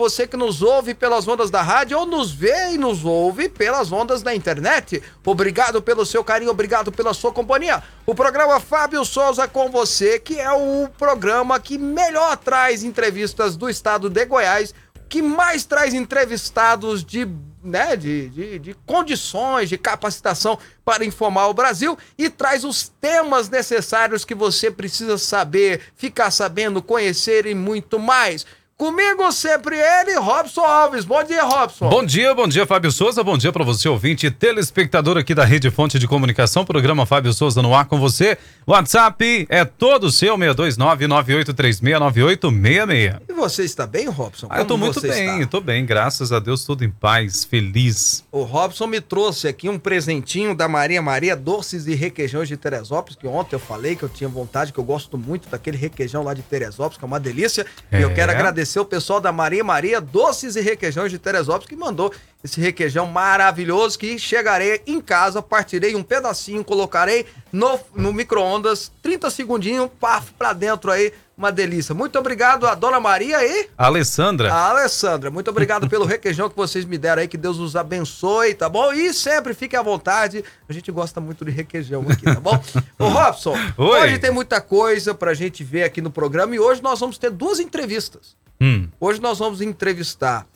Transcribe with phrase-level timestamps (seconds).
[0.00, 3.92] você que nos ouve pelas ondas da rádio ou nos vê e nos ouve pelas
[3.92, 5.02] ondas da internet.
[5.24, 7.82] Obrigado pelo seu carinho, obrigado pela sua companhia.
[8.06, 13.68] O programa Fábio Souza com você, que é o programa que melhor traz entrevistas do
[13.68, 14.74] estado de Goiás,
[15.06, 17.28] que mais traz entrevistados de
[17.62, 23.50] né, de, de, de, condições, de capacitação para informar o Brasil e traz os temas
[23.50, 28.46] necessários que você precisa saber, ficar sabendo, conhecer e muito mais.
[28.80, 31.04] Comigo sempre ele, Robson Alves.
[31.04, 31.90] Bom dia, Robson.
[31.90, 33.22] Bom dia, bom dia, Fábio Souza.
[33.22, 36.64] Bom dia para você, ouvinte telespectador aqui da Rede Fonte de Comunicação.
[36.64, 38.38] Programa Fábio Souza no ar com você.
[38.66, 43.20] WhatsApp é todo seu, 629-9836-9866.
[43.28, 44.46] E você está bem, Robson?
[44.48, 45.50] Ah, eu tô muito bem, está?
[45.50, 48.24] tô bem, graças a Deus, tudo em paz, feliz.
[48.32, 53.16] O Robson me trouxe aqui um presentinho da Maria Maria Doces e Requeijões de Teresópolis,
[53.16, 56.32] que ontem eu falei que eu tinha vontade, que eu gosto muito daquele requeijão lá
[56.32, 57.66] de Teresópolis, que é uma delícia.
[57.90, 57.98] É.
[57.98, 61.68] E eu quero agradecer agradecer o pessoal da Maria Maria Doces e Requeijões de Teresópolis
[61.68, 68.12] que mandou esse requeijão maravilhoso que chegarei em casa, partirei um pedacinho, colocarei no, no
[68.12, 71.94] micro-ondas, 30 segundinhos, paf, pra dentro aí, uma delícia.
[71.94, 73.70] Muito obrigado a Dona Maria e...
[73.76, 74.52] A Alessandra.
[74.52, 78.52] A Alessandra, muito obrigado pelo requeijão que vocês me deram aí, que Deus os abençoe,
[78.52, 78.92] tá bom?
[78.92, 82.62] E sempre fique à vontade, a gente gosta muito de requeijão aqui, tá bom?
[82.98, 84.00] Ô Robson, Oi.
[84.00, 87.30] hoje tem muita coisa pra gente ver aqui no programa e hoje nós vamos ter
[87.30, 88.36] duas entrevistas.
[88.60, 88.88] Hum.
[89.00, 90.46] Hoje nós vamos entrevistar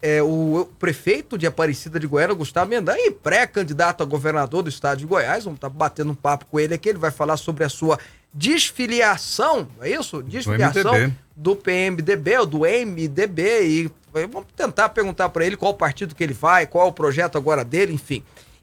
[0.00, 5.06] é, o, prefeito de Aparecida de Goiânia, Gustavo Mendanha, pré-candidato a governador do estado de
[5.06, 5.44] Goiás.
[5.44, 6.88] Vamos estar tá batendo um papo com ele aqui.
[6.88, 7.98] Ele vai falar sobre a sua
[8.32, 10.22] desfiliação, é isso?
[10.22, 13.66] Desfiliação do, do PMDB ou do MDB.
[13.66, 17.36] E vamos tentar perguntar para ele qual partido que ele vai, qual é o projeto
[17.36, 18.22] agora dele, enfim.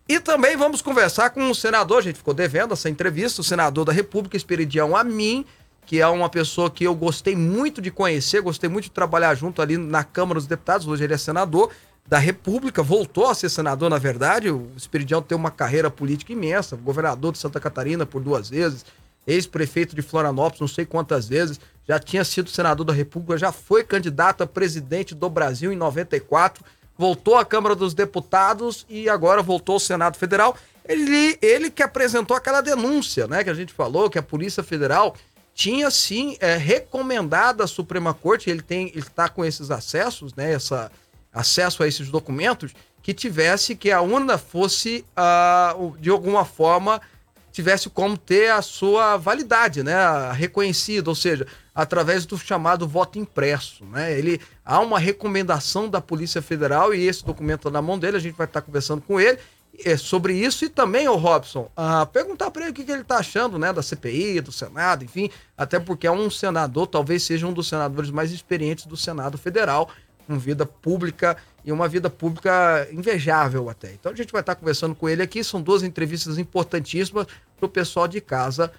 [0.10, 3.84] E também vamos conversar com o senador, a gente ficou devendo essa entrevista, o senador
[3.84, 5.46] da República, Esperidião Amin,
[5.86, 9.62] que é uma pessoa que eu gostei muito de conhecer, gostei muito de trabalhar junto
[9.62, 11.72] ali na Câmara dos Deputados, hoje ele é senador
[12.08, 16.78] da República, voltou a ser senador, na verdade, o Espiridião tem uma carreira política imensa,
[16.78, 18.86] governador de Santa Catarina por duas vezes,
[19.28, 23.84] ex-prefeito de Florianópolis, não sei quantas vezes, já tinha sido senador da República, já foi
[23.84, 26.64] candidato a presidente do Brasil em 94,
[26.98, 30.58] voltou à Câmara dos Deputados e agora voltou ao Senado Federal.
[30.88, 35.16] Ele, ele que apresentou aquela denúncia, né, que a gente falou, que a Polícia Federal
[35.54, 40.54] tinha sim é, recomendado à Suprema Corte, ele tem, ele está com esses acessos, né,
[40.54, 40.92] essa,
[41.34, 47.02] acesso a esses documentos, que tivesse que a urna fosse uh, de alguma forma
[47.52, 49.96] tivesse como ter a sua validade, né,
[50.34, 54.18] reconhecida, ou seja, através do chamado voto impresso, né?
[54.18, 58.20] Ele há uma recomendação da Polícia Federal e esse documento está na mão dele, a
[58.20, 59.40] gente vai estar conversando com ele
[59.86, 63.02] é, sobre isso e também, o Robson, a perguntar para ele o que, que ele
[63.02, 67.46] está achando, né, da CPI, do Senado, enfim, até porque é um senador, talvez seja
[67.46, 69.90] um dos senadores mais experientes do Senado Federal,
[70.28, 73.94] com vida pública e uma vida pública invejável até.
[73.94, 77.26] Então a gente vai estar conversando com ele aqui, são duas entrevistas importantíssimas
[77.58, 78.72] para o pessoal de casa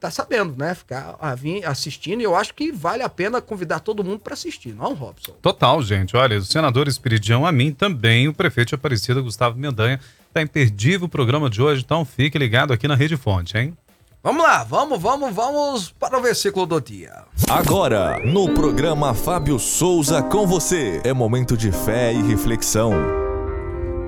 [0.00, 0.74] tá sabendo, né?
[0.74, 2.20] Ficar a, vir assistindo.
[2.20, 5.32] E eu acho que vale a pena convidar todo mundo para assistir, não, Robson?
[5.42, 6.16] Total, gente.
[6.16, 10.00] Olha, o senador Espiridião, a mim também, o prefeito Aparecida, Gustavo Mendanha,
[10.32, 13.76] tá imperdível o programa de hoje, então fique ligado aqui na Rede Fonte, hein?
[14.20, 17.22] Vamos lá, vamos, vamos, vamos para o versículo do dia.
[17.48, 22.90] Agora, no programa Fábio Souza com você, é momento de fé e reflexão.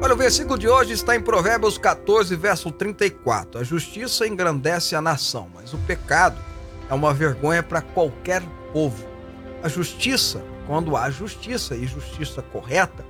[0.02, 3.60] Olha, o versículo de hoje está em Provérbios 14, verso 34.
[3.60, 6.38] A justiça engrandece a nação, mas o pecado
[6.90, 8.42] é uma vergonha para qualquer
[8.72, 9.06] povo.
[9.62, 13.04] A justiça, quando há justiça e justiça correta,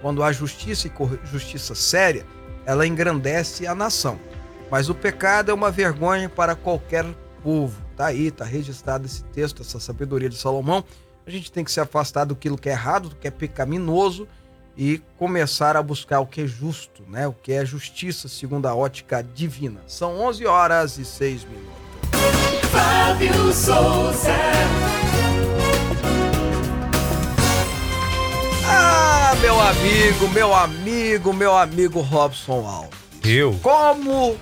[0.00, 0.92] quando há justiça e
[1.26, 2.24] justiça séria,
[2.64, 4.16] ela engrandece a nação.
[4.70, 7.04] Mas o pecado é uma vergonha para qualquer
[7.42, 7.80] povo.
[7.96, 10.84] Tá aí, tá registrado esse texto, essa sabedoria de Salomão.
[11.26, 14.28] A gente tem que se afastar do que é errado, do que é pecaminoso
[14.76, 17.26] e começar a buscar o que é justo, né?
[17.26, 19.80] O que é justiça segundo a ótica divina.
[19.86, 21.72] São 11 horas e 6 minutos.
[22.70, 24.34] Fábio Souza.
[28.68, 32.98] Ah, meu amigo, meu amigo, meu amigo Robson Alves.
[33.24, 33.58] Eu?
[33.62, 34.36] Como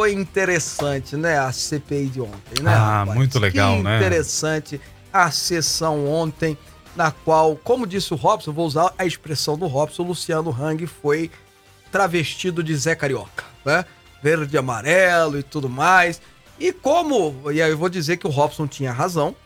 [0.00, 2.72] foi interessante, né, a CPI de ontem, né?
[2.72, 3.18] Ah, rapaz?
[3.18, 3.98] muito legal, que né?
[3.98, 4.80] Interessante
[5.12, 6.56] a sessão ontem,
[6.96, 11.30] na qual, como disse o Robson, vou usar a expressão do Robson, Luciano Hang foi
[11.92, 13.84] travestido de Zé Carioca, né?
[14.22, 16.22] Verde e amarelo e tudo mais.
[16.58, 19.36] E como, e aí eu vou dizer que o Robson tinha razão,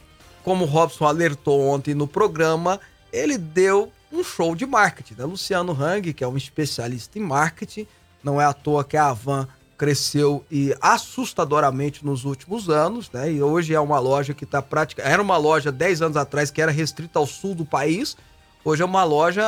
[0.45, 2.79] como o Robson alertou ontem no programa,
[3.13, 5.25] ele deu um show de marketing, né?
[5.25, 7.89] Luciano Hang, que é um especialista em marketing,
[8.23, 13.33] não é à toa que a Avan cresceu e assustadoramente nos últimos anos, né?
[13.33, 15.03] E hoje é uma loja que está prática.
[15.03, 18.17] Era uma loja 10 anos atrás que era restrita ao sul do país.
[18.65, 19.45] Hoje é uma loja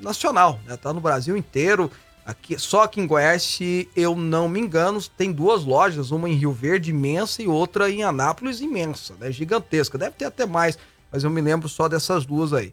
[0.00, 0.76] nacional, né?
[0.76, 1.90] Tá no Brasil inteiro.
[2.24, 6.34] Aqui, só aqui em Goiás, se eu não me engano, tem duas lojas, uma em
[6.34, 9.32] Rio Verde imensa e outra em Anápolis imensa, né?
[9.32, 9.98] Gigantesca.
[9.98, 10.78] Deve ter até mais,
[11.10, 12.72] mas eu me lembro só dessas duas aí.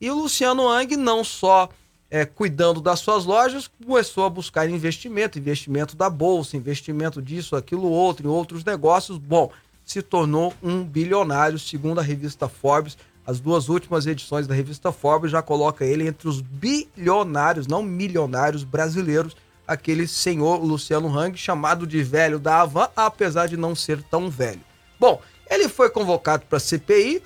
[0.00, 1.68] E o Luciano Ang não só
[2.10, 7.90] é, cuidando das suas lojas, começou a buscar investimento, investimento da bolsa, investimento disso, aquilo,
[7.90, 9.18] outro, em outros negócios.
[9.18, 9.50] Bom,
[9.84, 12.96] se tornou um bilionário, segundo a revista Forbes.
[13.26, 18.64] As duas últimas edições da revista Forbes já coloca ele entre os bilionários, não milionários
[18.64, 24.30] brasileiros, aquele senhor Luciano Hang, chamado de velho da Havan, apesar de não ser tão
[24.30, 24.60] velho.
[24.98, 25.20] Bom,
[25.50, 27.22] ele foi convocado para a CPI,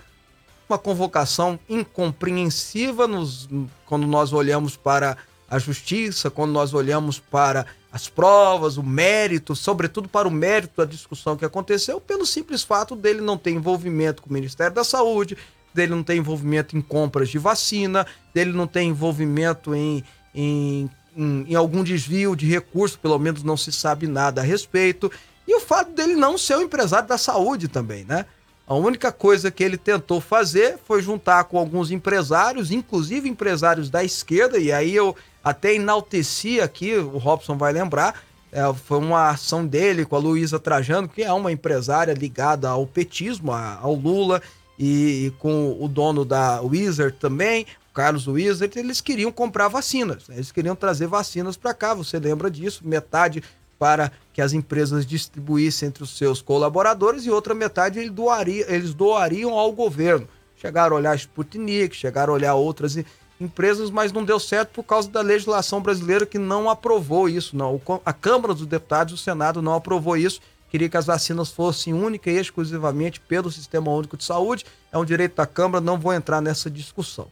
[0.72, 3.48] uma convocação incompreensiva nos,
[3.86, 10.08] quando nós olhamos para a justiça, quando nós olhamos para as provas, o mérito, sobretudo
[10.08, 14.30] para o mérito da discussão que aconteceu, pelo simples fato dele não ter envolvimento com
[14.30, 15.36] o Ministério da Saúde,
[15.74, 20.02] dele não ter envolvimento em compras de vacina, dele não ter envolvimento em,
[20.34, 25.12] em, em, em algum desvio de recurso, pelo menos não se sabe nada a respeito,
[25.46, 28.24] e o fato dele não ser um empresário da saúde também, né?
[28.66, 34.04] A única coisa que ele tentou fazer foi juntar com alguns empresários, inclusive empresários da
[34.04, 38.22] esquerda, e aí eu até enalteci aqui, o Robson vai lembrar,
[38.52, 42.86] é, foi uma ação dele com a Luísa Trajano, que é uma empresária ligada ao
[42.86, 44.40] petismo, a, ao Lula,
[44.78, 50.36] e, e, com o dono da Wizard também, Carlos Wizard, eles queriam comprar vacinas, né?
[50.36, 53.42] eles queriam trazer vacinas para cá, você lembra disso, metade
[53.78, 58.94] para que as empresas distribuíssem entre os seus colaboradores e outra metade eles, doaria, eles
[58.94, 60.26] doariam ao governo.
[60.56, 62.96] Chegaram a olhar Sputnik, chegaram a olhar outras
[63.40, 67.56] empresas, mas não deu certo por causa da legislação brasileira que não aprovou isso.
[67.56, 67.80] Não.
[68.04, 70.40] A Câmara dos Deputados, o Senado não aprovou isso.
[70.70, 74.64] Queria que as vacinas fossem única e exclusivamente pelo Sistema Único de Saúde.
[74.90, 77.28] É um direito da Câmara, não vou entrar nessa discussão.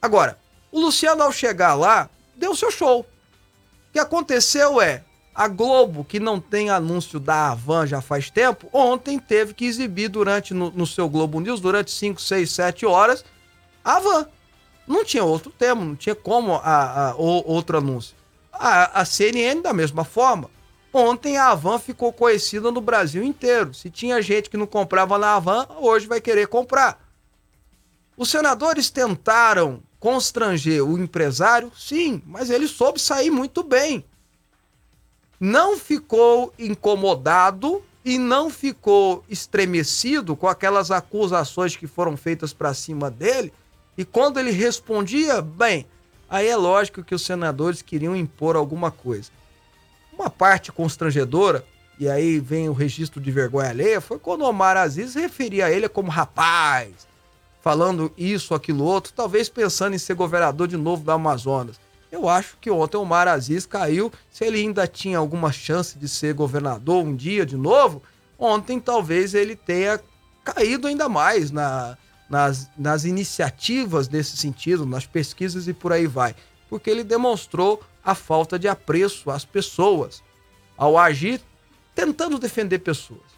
[0.00, 0.38] Agora,
[0.72, 3.00] o Luciano, ao chegar lá, deu seu show.
[3.00, 3.06] O
[3.92, 5.04] que aconteceu é,
[5.34, 10.08] a Globo, que não tem anúncio da Avan já faz tempo, ontem teve que exibir
[10.08, 13.24] durante no, no seu Globo News, durante 5, 6, 7 horas,
[13.84, 14.28] a Avan.
[14.86, 18.14] Não tinha outro termo, não tinha como a, a, outro anúncio.
[18.52, 20.48] A, a CNN, da mesma forma.
[20.92, 23.74] Ontem a Avan ficou conhecida no Brasil inteiro.
[23.74, 27.02] Se tinha gente que não comprava na Avan, hoje vai querer comprar.
[28.16, 34.04] Os senadores tentaram constranger o empresário, sim, mas ele soube sair muito bem
[35.38, 43.10] não ficou incomodado e não ficou estremecido com aquelas acusações que foram feitas para cima
[43.10, 43.52] dele.
[43.96, 45.86] E quando ele respondia, bem,
[46.28, 49.30] aí é lógico que os senadores queriam impor alguma coisa.
[50.12, 51.64] Uma parte constrangedora,
[51.98, 55.88] e aí vem o registro de vergonha alheia, foi quando Omar Aziz referia a ele
[55.88, 56.92] como rapaz,
[57.62, 61.80] falando isso, aquilo, outro, talvez pensando em ser governador de novo do Amazonas.
[62.14, 64.12] Eu acho que ontem o Mar Aziz caiu.
[64.30, 68.00] Se ele ainda tinha alguma chance de ser governador um dia de novo,
[68.38, 70.00] ontem talvez ele tenha
[70.44, 71.98] caído ainda mais na,
[72.30, 76.36] nas, nas iniciativas nesse sentido, nas pesquisas e por aí vai.
[76.70, 80.22] Porque ele demonstrou a falta de apreço às pessoas
[80.76, 81.40] ao agir
[81.96, 83.34] tentando defender pessoas.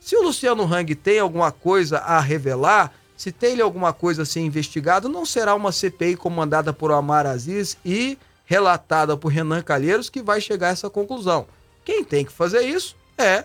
[0.00, 4.40] Se o Luciano Hang tem alguma coisa a revelar, se tem alguma coisa a ser
[4.40, 10.22] investigado, não será uma CPI comandada por Omar Aziz e relatada por Renan Calheiros que
[10.22, 11.46] vai chegar a essa conclusão.
[11.84, 13.44] Quem tem que fazer isso é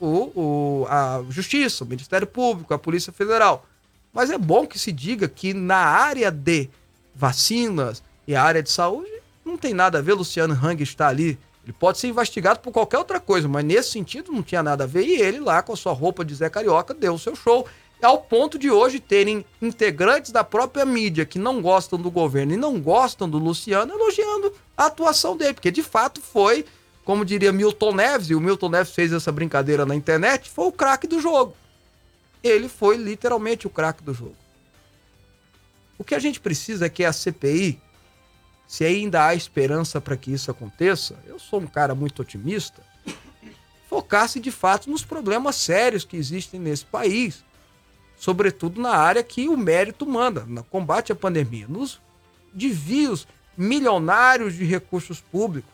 [0.00, 3.66] o, o, a Justiça, o Ministério Público, a Polícia Federal.
[4.12, 6.68] Mas é bom que se diga que na área de
[7.14, 9.10] vacinas e a área de saúde
[9.44, 11.38] não tem nada a ver Luciano Hang estar ali.
[11.62, 14.86] Ele pode ser investigado por qualquer outra coisa, mas nesse sentido não tinha nada a
[14.86, 15.04] ver.
[15.04, 17.66] E ele lá, com a sua roupa de Zé Carioca, deu o seu show
[18.06, 22.56] ao ponto de hoje terem integrantes da própria mídia que não gostam do governo e
[22.56, 26.64] não gostam do Luciano elogiando a atuação dele, porque de fato foi,
[27.04, 30.72] como diria Milton Neves, e o Milton Neves fez essa brincadeira na internet, foi o
[30.72, 31.54] craque do jogo.
[32.42, 34.36] Ele foi literalmente o craque do jogo.
[35.98, 37.78] O que a gente precisa é que a CPI,
[38.66, 42.82] se ainda há esperança para que isso aconteça, eu sou um cara muito otimista,
[43.86, 47.44] focasse de fato nos problemas sérios que existem nesse país
[48.20, 51.98] sobretudo na área que o mérito manda, no combate à pandemia, nos
[52.52, 55.70] desvios milionários de recursos públicos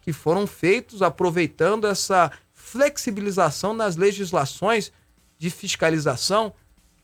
[0.00, 4.90] que foram feitos aproveitando essa flexibilização nas legislações
[5.38, 6.54] de fiscalização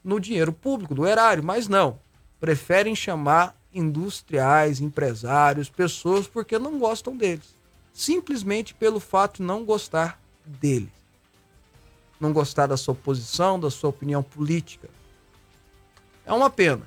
[0.03, 1.99] no dinheiro público, do erário, mas não.
[2.41, 7.55] Preferem chamar industriais, empresários, pessoas porque não gostam deles.
[7.93, 11.00] Simplesmente pelo fato de não gostar deles
[12.21, 14.89] não gostar da sua posição, da sua opinião política.
[16.27, 16.83] É uma pena.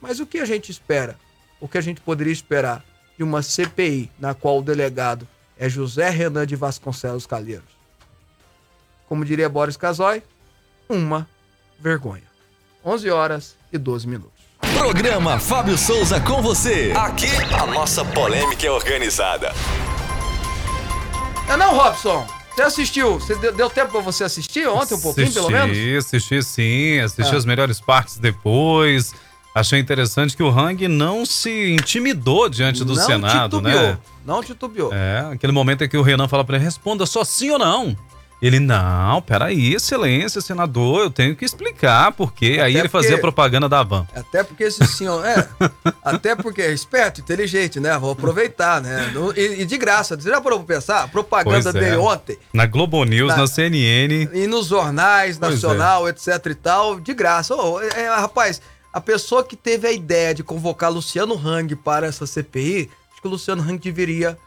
[0.00, 1.18] Mas o que a gente espera?
[1.60, 2.84] O que a gente poderia esperar
[3.16, 5.26] de uma CPI na qual o delegado
[5.58, 7.76] é José Renan de Vasconcelos Calheiros?
[9.08, 10.22] Como diria Boris Casoy,
[10.88, 11.28] uma
[11.78, 12.24] vergonha.
[12.84, 14.36] 11 horas e 12 minutos.
[14.76, 16.92] Programa Fábio Souza com você.
[16.96, 19.52] Aqui a nossa polêmica é organizada.
[21.48, 22.35] É não, Robson?
[22.56, 23.20] Você assistiu?
[23.20, 26.06] Você deu, deu tempo pra você assistir ontem um pouquinho, assisti, pelo menos?
[26.06, 27.36] Assisti sim, assisti ah.
[27.36, 29.12] as melhores partes depois.
[29.54, 33.98] Achei interessante que o Hang não se intimidou diante do não Senado, titubeou, né?
[34.24, 34.90] Não titubeou.
[34.92, 37.94] É, aquele momento em que o Renan fala para ele, responda só sim ou não.
[38.40, 43.18] Ele, não, peraí, excelência, senador, eu tenho que explicar porque Até aí ele porque, fazia
[43.18, 44.06] propaganda da van.
[44.14, 45.48] Até porque esse senhor, é,
[46.04, 47.96] até porque é esperto, inteligente, né?
[47.98, 49.10] Vou aproveitar, né?
[49.34, 51.08] E, e de graça, você já parou pra pensar?
[51.08, 51.72] Propaganda é.
[51.72, 52.38] dele ontem.
[52.52, 54.28] Na Globo News, na, na CNN.
[54.34, 56.10] E nos jornais, pois nacional, é.
[56.10, 57.54] etc e tal, de graça.
[57.54, 58.60] Oh, é, rapaz,
[58.92, 63.28] a pessoa que teve a ideia de convocar Luciano Hang para essa CPI, acho que
[63.28, 64.38] o Luciano Hang deveria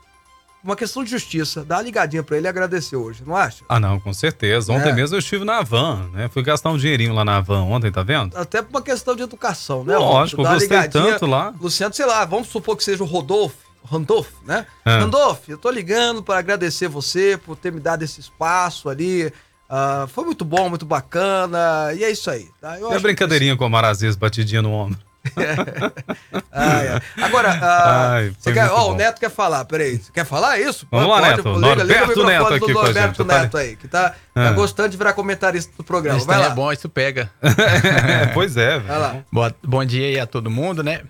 [0.63, 1.63] uma questão de justiça.
[1.63, 3.63] Dá uma ligadinha pra ele e agradecer hoje, não acha?
[3.67, 4.71] Ah, não, com certeza.
[4.71, 4.93] Ontem é.
[4.93, 6.29] mesmo eu estive na van, né?
[6.29, 8.37] Fui gastar um dinheirinho lá na van ontem, tá vendo?
[8.37, 9.97] Até por uma questão de educação, né?
[9.97, 11.53] Lógico, eu gostei tanto lá.
[11.59, 13.69] Luciano, sei lá, vamos supor que seja o Rodolfo.
[13.89, 14.67] Randolph, né?
[14.85, 14.99] É.
[14.99, 19.31] Randolph, eu tô ligando para agradecer você por ter me dado esse espaço ali.
[19.69, 21.93] Uh, foi muito bom, muito bacana.
[21.95, 22.47] E é isso aí.
[22.59, 22.79] Tá?
[22.79, 24.99] Eu e a brincadeirinha com a Marazês batidinha no ombro.
[26.51, 27.01] ah, é.
[27.21, 29.97] Agora, uh, Ai, quer, oh, o Neto quer falar, peraí.
[29.97, 30.87] Você quer falar isso?
[30.89, 31.53] Vamos Pode, lá, Neto.
[31.55, 34.51] Liga, liga Norberto Neto aqui do Norberto tá Neto aí, que tá, tá ah.
[34.51, 36.17] gostando de virar comentarista do programa.
[36.17, 36.47] Isso Vai lá.
[36.47, 37.29] é bom, isso pega.
[38.33, 38.77] pois é.
[38.77, 39.17] Lá.
[39.31, 41.01] Boa, bom dia aí a todo mundo, né?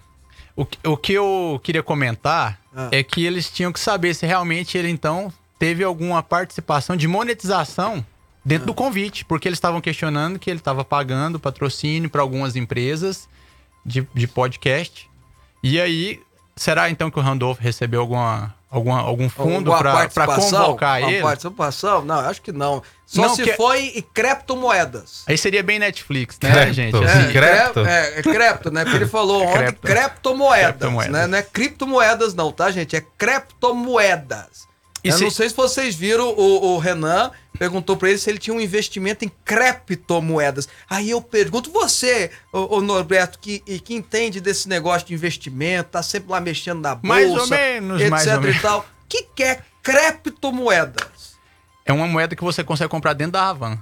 [0.55, 2.89] O, o que eu queria comentar ah.
[2.91, 8.03] é que eles tinham que saber se realmente ele, então, teve alguma participação de monetização
[8.43, 8.67] dentro ah.
[8.67, 13.29] do convite, porque eles estavam questionando que ele estava pagando patrocínio para algumas empresas
[13.85, 15.09] de, de podcast.
[15.63, 16.21] E aí,
[16.55, 21.21] será então que o Randolph recebeu alguma, alguma, algum fundo para convocar ele?
[21.21, 22.05] participação?
[22.05, 22.81] Não, acho que não.
[23.05, 23.53] Só não, se que...
[23.53, 25.23] foi criptomoedas.
[25.27, 26.73] Aí seria bem Netflix, né, crepto.
[26.73, 26.95] gente?
[26.95, 27.79] Assim, é, crepto?
[27.79, 28.83] É, é crepto, né?
[28.83, 29.87] Porque ele falou ontem crepto.
[29.87, 31.13] criptomoedas, criptomoedas.
[31.13, 31.27] Né?
[31.27, 32.95] Não é criptomoedas não, tá, gente?
[32.95, 34.68] É criptomoedas.
[35.03, 35.23] Eu se...
[35.23, 38.61] não sei se vocês viram o, o Renan perguntou para ele se ele tinha um
[38.61, 40.69] investimento em criptomoedas.
[40.89, 46.01] Aí eu pergunto, você, o, o Norberto, que, que entende desse negócio de investimento, tá
[46.01, 48.79] sempre lá mexendo na bolsa, mais ou menos, etc mais ou e tal.
[48.79, 51.37] O que, que é criptomoedas?
[51.85, 53.77] É uma moeda que você consegue comprar dentro da Havan.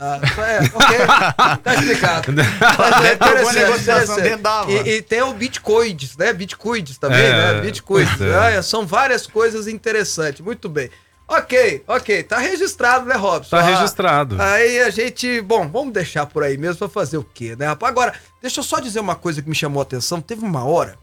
[0.00, 1.58] Ah, é, ok.
[1.62, 2.32] tá explicado.
[2.78, 6.32] Mas é interessante, E, e, tem o Bitcoins, né?
[6.32, 7.60] Bitcoins também, é, né?
[7.60, 8.08] Bitcoins.
[8.20, 8.58] É.
[8.58, 10.40] Ah, são várias coisas interessantes.
[10.40, 10.88] Muito bem.
[11.26, 13.54] Ok, ok, tá registrado, né, Robson?
[13.54, 14.40] Tá registrado.
[14.40, 17.92] Aí a gente, bom, vamos deixar por aí mesmo pra fazer o quê, né, rapaz?
[17.92, 20.22] Agora, deixa eu só dizer uma coisa que me chamou a atenção.
[20.22, 20.96] Teve uma hora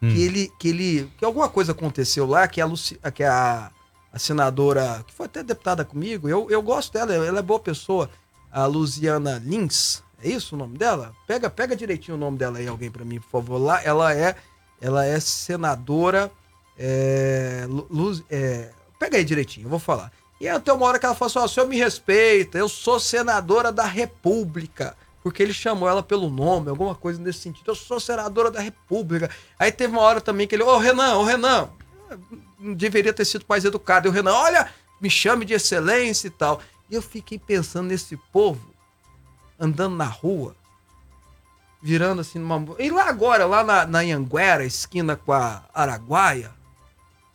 [0.00, 0.08] hum.
[0.08, 3.72] que ele, que ele, que alguma coisa aconteceu lá, que a, Luci, que a,
[4.12, 8.08] a senadora, que foi até deputada comigo, eu, eu gosto dela, ela é boa pessoa,
[8.52, 11.14] a Luciana Lins, é isso o nome dela?
[11.26, 13.58] Pega, pega direitinho o nome dela aí, alguém para mim, por favor.
[13.58, 14.36] Lá, ela é,
[14.80, 16.30] ela é senadora,
[16.78, 18.70] é, Luz, é
[19.02, 20.12] Pega aí direitinho, eu vou falar.
[20.40, 22.68] E até uma hora que ela falou assim: ó, oh, o senhor me respeita, eu
[22.68, 24.96] sou senadora da República.
[25.24, 27.72] Porque ele chamou ela pelo nome, alguma coisa nesse sentido.
[27.72, 29.28] Eu sou senadora da República.
[29.58, 31.68] Aí teve uma hora também que ele, ô oh, Renan, ô oh, Renan,
[32.76, 34.06] deveria ter sido mais educado.
[34.06, 34.68] E o Renan, olha,
[35.00, 36.60] me chame de excelência e tal.
[36.92, 38.70] E eu fiquei pensando nesse povo
[39.58, 40.54] andando na rua,
[41.82, 42.76] virando assim numa.
[42.78, 46.50] E lá agora, lá na, na Anguera, esquina com a Araguaia,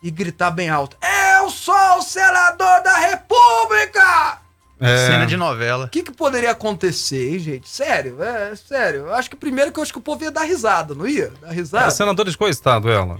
[0.03, 0.95] e gritar bem alto:
[1.41, 4.41] Eu sou o senador da República!
[4.79, 5.07] É.
[5.07, 5.85] Cena de novela.
[5.85, 7.67] O que, que poderia acontecer, hein, gente?
[7.67, 9.07] Sério, é sério.
[9.07, 11.33] Eu acho que primeiro que eu acho que o povo ia dar risada, não ia?
[11.41, 11.87] Dar risada.
[11.87, 13.19] É senadora de qual estado ela?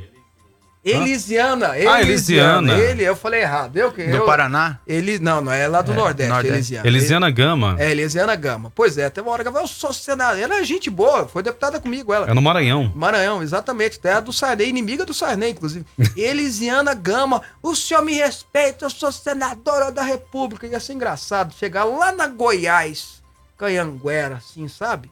[0.91, 1.71] Elisiana.
[1.71, 2.73] Ah, Elisiana.
[2.77, 3.75] Ele, eu falei errado.
[3.75, 4.79] Eu, Do eu, Paraná?
[4.87, 6.87] Ele, não, não, é lá do é, Nordeste, Nordeste, Elisiana.
[6.87, 7.75] Elisiana Gama.
[7.79, 8.71] É, Elisiana Gama.
[8.73, 10.39] Pois é, teve uma hora que eu sou senadora.
[10.39, 12.29] Ela é gente boa, foi deputada comigo, ela.
[12.29, 12.91] É no Maranhão.
[12.95, 13.99] Maranhão, exatamente.
[13.99, 15.85] Terra do Sarney, inimiga do Sarney, inclusive.
[16.15, 20.67] Elisiana Gama, o senhor me respeita, eu sou senadora da República.
[20.67, 23.21] Ia ser engraçado chegar lá na Goiás,
[23.57, 25.09] Canhanguera, assim, sabe?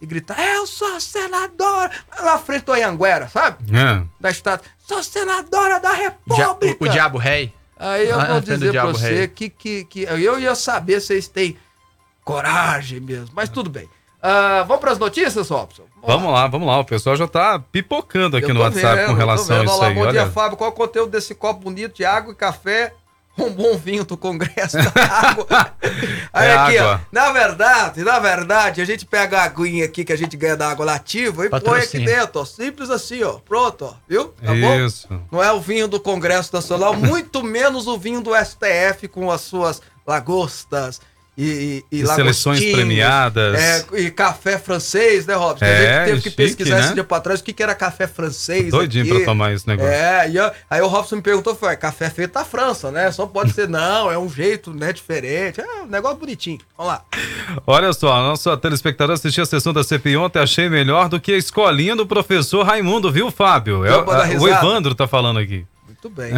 [0.00, 1.90] E gritar: Eu sou senadora!
[2.20, 3.58] Lá frente do Anhanguera, sabe?
[3.76, 4.02] É.
[4.18, 4.66] Da estátua.
[4.78, 6.84] Sou senadora da República!
[6.84, 7.52] O, o Diabo Rei.
[7.76, 11.28] Aí eu ah, vou dizer pra você que, que, que eu ia saber se vocês
[11.28, 11.56] têm
[12.22, 13.30] coragem mesmo.
[13.34, 13.84] Mas tudo bem.
[13.84, 15.84] Uh, vamos para as notícias, Robson?
[16.02, 16.42] Vamos, vamos lá.
[16.42, 16.46] lá.
[16.46, 16.78] vamos lá.
[16.78, 19.94] O pessoal já tá pipocando aqui no WhatsApp vendo, com relação a isso aí.
[19.94, 20.12] Bom Olha...
[20.12, 20.58] dia, Fábio.
[20.58, 22.92] Qual é o conteúdo desse copo bonito de água e café
[23.46, 25.46] um bom vinho do Congresso da água.
[26.32, 27.00] Aí é aqui, água.
[27.02, 27.06] ó.
[27.12, 30.68] Na verdade, na verdade, a gente pega a aguinha aqui que a gente ganha da
[30.70, 31.88] água nativa e Patrocínio.
[31.90, 32.44] põe aqui dentro, ó.
[32.44, 33.38] Simples assim, ó.
[33.38, 33.94] Pronto, ó.
[34.08, 34.28] Viu?
[34.44, 35.08] Tá Isso.
[35.08, 35.20] bom?
[35.32, 39.40] Não é o vinho do Congresso Nacional, muito menos o vinho do STF com as
[39.42, 41.00] suas lagostas,
[41.40, 43.58] e, e, e seleções premiadas.
[43.58, 45.64] É, e café francês, né, Robson?
[45.64, 46.84] É, a gente teve que chique, pesquisar né?
[46.84, 48.70] esse dia pra trás o que, que era café francês.
[48.70, 49.14] Doidinho aqui.
[49.14, 49.90] pra tomar esse negócio.
[49.90, 53.10] É, e eu, aí o Robson me perguntou: foi, café feito na França, né?
[53.10, 55.62] Só pode ser, não, é um jeito, né, diferente.
[55.62, 56.58] É um negócio bonitinho.
[56.76, 57.04] Vamos lá.
[57.66, 61.38] Olha só, nosso telespectador assistiu a sessão da CPI ontem, achei melhor do que a
[61.38, 63.84] escolinha do professor Raimundo, viu, Fábio?
[63.86, 63.96] É,
[64.38, 65.64] o Evandro tá falando aqui.
[66.02, 66.32] Muito bem.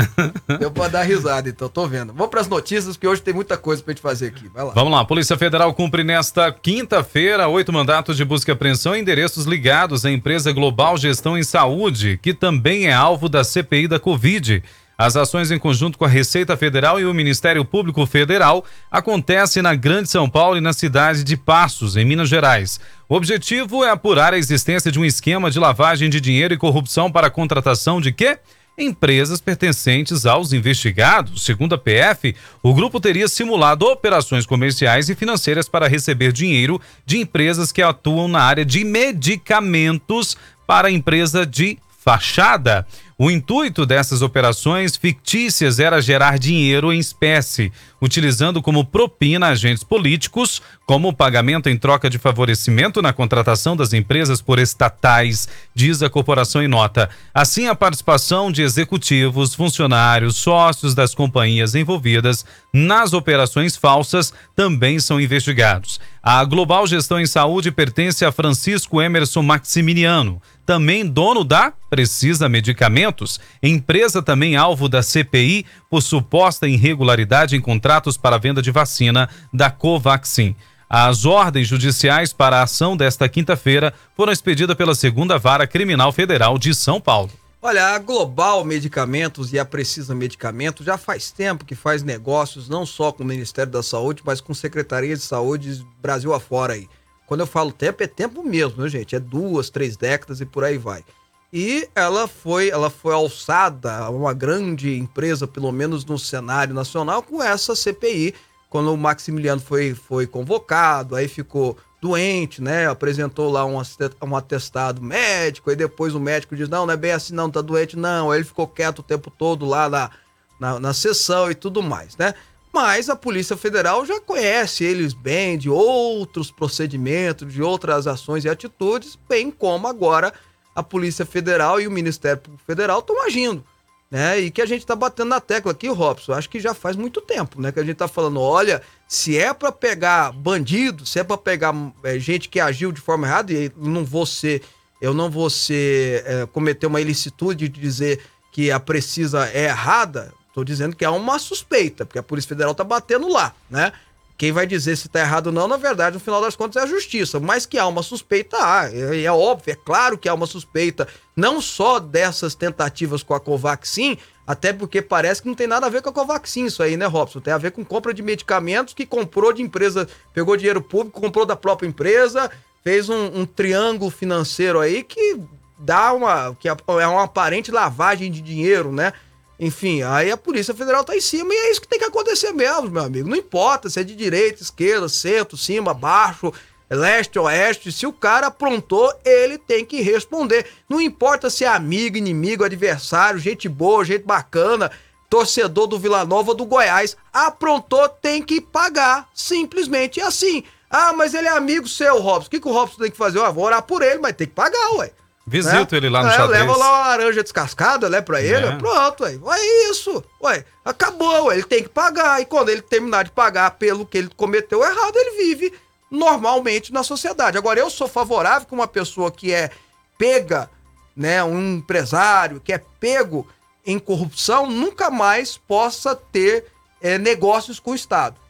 [0.59, 2.13] Deu pra dar risada, então, tô vendo.
[2.13, 4.49] Vamos pras notícias, que hoje tem muita coisa pra gente fazer aqui.
[4.49, 4.73] Vai lá.
[4.75, 5.05] Vamos lá.
[5.05, 10.11] Polícia Federal cumpre nesta quinta-feira oito mandatos de busca e apreensão em endereços ligados à
[10.11, 14.65] empresa Global Gestão em Saúde, que também é alvo da CPI da Covid.
[14.99, 19.77] As ações em conjunto com a Receita Federal e o Ministério Público Federal acontecem na
[19.77, 22.81] Grande São Paulo e na cidade de Passos, em Minas Gerais.
[23.09, 27.13] O objetivo é apurar a existência de um esquema de lavagem de dinheiro e corrupção
[27.13, 28.39] para a contratação de quê?
[28.77, 31.45] Empresas pertencentes aos investigados.
[31.45, 37.19] Segundo a PF, o grupo teria simulado operações comerciais e financeiras para receber dinheiro de
[37.19, 40.37] empresas que atuam na área de medicamentos
[40.67, 42.87] para a empresa de fachada.
[43.25, 50.61] O intuito dessas operações fictícias era gerar dinheiro em espécie, utilizando como propina agentes políticos,
[50.85, 56.65] como pagamento em troca de favorecimento na contratação das empresas por estatais, diz a corporação
[56.65, 57.09] em nota.
[57.33, 65.21] Assim, a participação de executivos, funcionários, sócios das companhias envolvidas nas operações falsas também são
[65.21, 66.01] investigados.
[66.21, 73.39] A Global Gestão em Saúde pertence a Francisco Emerson Maximiliano também dono da Precisa Medicamentos,
[73.63, 79.71] empresa também alvo da CPI por suposta irregularidade em contratos para venda de vacina da
[79.71, 80.57] Covaxin.
[80.89, 86.57] As ordens judiciais para a ação desta quinta-feira foram expedidas pela Segunda Vara Criminal Federal
[86.57, 87.31] de São Paulo.
[87.61, 92.87] Olha, a Global Medicamentos e a Precisa Medicamentos já faz tempo que faz negócios não
[92.87, 96.89] só com o Ministério da Saúde, mas com Secretaria de Saúde Brasil afora aí.
[97.27, 99.17] Quando eu falo tempo, é tempo mesmo, né, gente?
[99.17, 101.05] É duas, três décadas e por aí vai.
[101.53, 107.23] E ela foi, ela foi alçada a uma grande empresa, pelo menos no cenário nacional,
[107.23, 108.35] com essa CPI.
[108.71, 112.89] Quando o Maximiliano foi, foi convocado, aí ficou doente, né?
[112.89, 113.77] Apresentou lá um,
[114.23, 117.61] um atestado médico, aí depois o médico diz: não, não é bem assim, não, tá
[117.61, 118.31] doente, não.
[118.31, 120.11] Aí ele ficou quieto o tempo todo lá na,
[120.59, 122.35] na, na sessão e tudo mais, né?
[122.73, 128.49] Mas a Polícia Federal já conhece eles bem de outros procedimentos, de outras ações e
[128.49, 130.33] atitudes, bem como agora
[130.75, 133.63] a Polícia Federal e o Ministério Público Federal estão agindo.
[134.11, 134.41] Né?
[134.41, 137.21] E que a gente está batendo na tecla aqui, Robson, acho que já faz muito
[137.23, 137.73] tempo, né?
[137.73, 141.75] Que a gente está falando, olha, se é para pegar bandido, se é para pegar
[142.05, 144.63] é, gente que agiu de forma errada, e não vou ser,
[145.01, 150.31] eu não vou ser, é, cometer uma ilicitude de dizer que a precisa é errada,
[150.53, 153.91] Estou dizendo que há uma suspeita, porque a Polícia Federal está batendo lá, né?
[154.37, 156.85] Quem vai dizer se está errado ou não, na verdade, no final das contas, é
[156.85, 157.41] a justiça.
[157.41, 158.91] Mas que há uma suspeita, há.
[158.93, 163.41] É, é, óbvio, é claro que há uma suspeita, não só dessas tentativas com a
[163.41, 166.99] Covaxin, até porque parece que não tem nada a ver com a Covaxin isso aí,
[166.99, 167.41] né, Robson?
[167.41, 171.47] Tem a ver com compra de medicamentos que comprou de empresa, pegou dinheiro público, comprou
[171.47, 172.51] da própria empresa,
[172.85, 175.41] fez um, um triângulo financeiro aí que
[175.79, 176.55] dá uma.
[176.59, 179.15] que é, é uma aparente lavagem de dinheiro, né?
[179.59, 182.53] Enfim, aí a Polícia Federal tá em cima e é isso que tem que acontecer
[182.53, 183.29] mesmo, meu amigo.
[183.29, 186.53] Não importa se é de direita, esquerda, centro, cima, baixo,
[186.91, 187.93] leste, oeste.
[187.93, 190.67] Se o cara aprontou, ele tem que responder.
[190.89, 194.91] Não importa se é amigo, inimigo, adversário, gente boa, gente bacana,
[195.31, 197.17] torcedor do Vila Nova do Goiás.
[197.33, 199.29] Aprontou, tem que pagar.
[199.35, 200.65] Simplesmente assim.
[200.91, 202.49] Ah, mas ele é amigo seu, Robson.
[202.49, 203.39] O que, que o Robson tem que fazer?
[203.39, 205.13] Eu vou orar por ele, mas tem que pagar, ué.
[205.47, 205.99] Visito né?
[205.99, 206.61] ele lá no é, xadrez.
[206.61, 208.67] Leva lá uma laranja descascada, né, pra ele.
[208.67, 208.77] É.
[208.77, 209.59] Pronto, ué.
[209.59, 210.23] É isso.
[210.43, 211.55] Ué, acabou, ué.
[211.55, 212.41] Ele tem que pagar.
[212.41, 215.73] E quando ele terminar de pagar pelo que ele cometeu errado, ele vive
[216.11, 217.59] normalmente na sociedade.
[217.59, 219.71] Agora, eu sou favorável que uma pessoa que é
[220.17, 220.71] pega,
[221.17, 223.47] né, um empresário que é pego
[223.85, 226.67] em corrupção, nunca mais possa ter
[227.01, 228.42] é, negócios com o Estado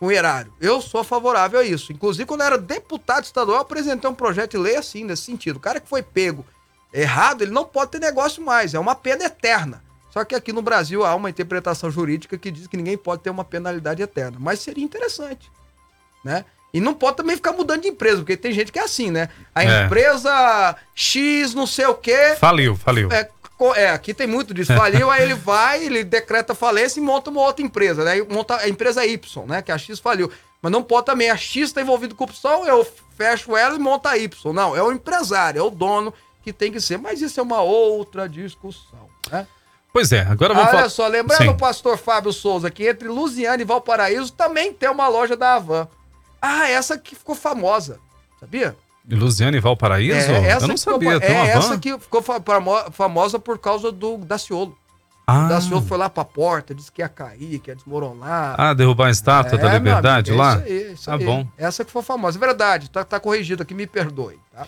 [0.00, 0.50] com o erário.
[0.58, 1.92] Eu sou favorável a isso.
[1.92, 5.56] Inclusive, quando eu era deputado estadual, eu apresentei um projeto de lei assim, nesse sentido.
[5.56, 6.44] O cara que foi pego
[6.90, 8.72] errado, ele não pode ter negócio mais.
[8.72, 9.84] É uma pena eterna.
[10.08, 13.28] Só que aqui no Brasil há uma interpretação jurídica que diz que ninguém pode ter
[13.28, 14.38] uma penalidade eterna.
[14.40, 15.52] Mas seria interessante,
[16.24, 16.46] né?
[16.72, 19.28] E não pode também ficar mudando de empresa, porque tem gente que é assim, né?
[19.54, 19.84] A é.
[19.84, 22.36] empresa X, não sei o quê.
[22.38, 23.12] Faliu, faliu.
[23.12, 23.28] É,
[23.74, 24.74] É, aqui tem muito disso.
[24.74, 28.22] Faliu, aí ele vai, ele decreta falência e monta uma outra empresa, né?
[28.22, 29.62] Monta a empresa Y, né?
[29.62, 30.30] Que a X faliu.
[30.62, 34.08] Mas não pode também, a X está envolvido com corrupção, eu fecho ela e monto
[34.08, 34.52] a Y.
[34.52, 36.98] Não, é o empresário, é o dono que tem que ser.
[36.98, 39.46] Mas isso é uma outra discussão, né?
[39.92, 40.82] Pois é, agora vamos falar.
[40.82, 41.48] Olha só, lembrando Sim.
[41.48, 45.88] o pastor Fábio Souza que entre Lusiana e Valparaíso também tem uma loja da Avan.
[46.40, 47.98] Ah, essa que ficou famosa,
[48.38, 48.76] sabia?
[49.14, 50.30] Luziane e Valparaíso?
[50.30, 51.20] É, essa Eu não sabia.
[51.20, 52.22] Ficou, é essa que ficou
[52.92, 54.76] famosa por causa do Daciolo.
[55.26, 55.44] Ah.
[55.44, 58.56] O Daciolo foi lá pra porta, disse que ia cair, que ia desmoronar.
[58.58, 60.54] Ah, derrubar a estátua é, da liberdade amigo, é lá?
[60.56, 61.24] Isso aí, isso ah, aí.
[61.24, 61.46] bom.
[61.56, 62.36] Essa que foi famosa.
[62.36, 64.66] É verdade, tá, tá corrigido aqui, me perdoe, tá?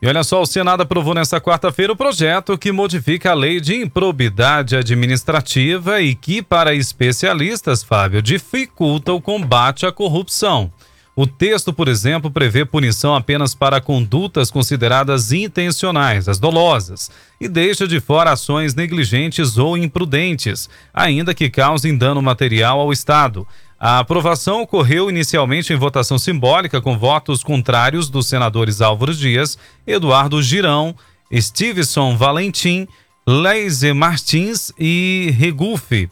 [0.00, 3.74] E olha só, o Senado aprovou nesta quarta-feira o projeto que modifica a lei de
[3.74, 10.70] improbidade administrativa e que, para especialistas, Fábio, dificulta o combate à corrupção.
[11.16, 17.08] O texto, por exemplo, prevê punição apenas para condutas consideradas intencionais, as dolosas,
[17.40, 23.46] e deixa de fora ações negligentes ou imprudentes, ainda que causem dano material ao Estado.
[23.78, 30.42] A aprovação ocorreu inicialmente em votação simbólica com votos contrários dos senadores Álvaro Dias, Eduardo
[30.42, 30.96] Girão,
[31.32, 32.88] Stevenson Valentim,
[33.26, 36.10] Leise Martins e Regufe.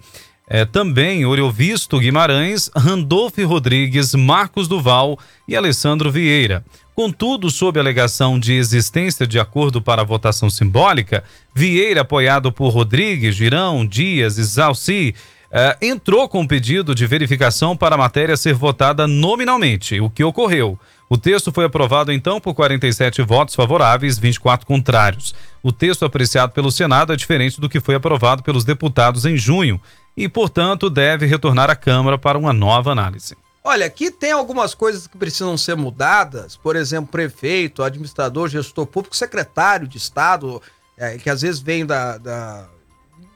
[0.54, 6.62] É, também Oriovisto Guimarães, Randolph Rodrigues, Marcos Duval e Alessandro Vieira.
[6.94, 13.86] Contudo, sob alegação de existência de acordo para votação simbólica, Vieira, apoiado por Rodrigues, Girão,
[13.86, 15.14] Dias e Zalci,
[15.50, 20.78] é, entrou com pedido de verificação para a matéria ser votada nominalmente, o que ocorreu.
[21.08, 25.34] O texto foi aprovado então por 47 votos favoráveis, 24 contrários.
[25.62, 29.80] O texto apreciado pelo Senado é diferente do que foi aprovado pelos deputados em junho
[30.16, 33.36] e, portanto, deve retornar à Câmara para uma nova análise.
[33.64, 39.16] Olha, aqui tem algumas coisas que precisam ser mudadas, por exemplo, prefeito, administrador, gestor público,
[39.16, 40.60] secretário de Estado,
[40.96, 42.66] é, que às vezes vem da, da,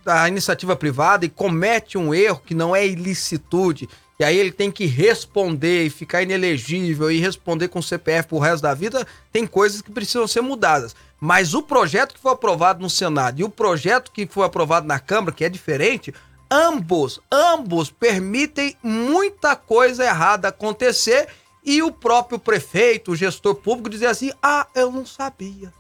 [0.04, 4.70] da iniciativa privada e comete um erro que não é ilicitude, e aí ele tem
[4.70, 9.80] que responder e ficar inelegível e responder com CPF pro resto da vida, tem coisas
[9.80, 10.96] que precisam ser mudadas.
[11.20, 14.98] Mas o projeto que foi aprovado no Senado e o projeto que foi aprovado na
[14.98, 16.12] Câmara, que é diferente,
[16.50, 21.28] ambos, ambos permitem muita coisa errada acontecer
[21.64, 25.72] e o próprio prefeito, o gestor público dizer assim: "Ah, eu não sabia".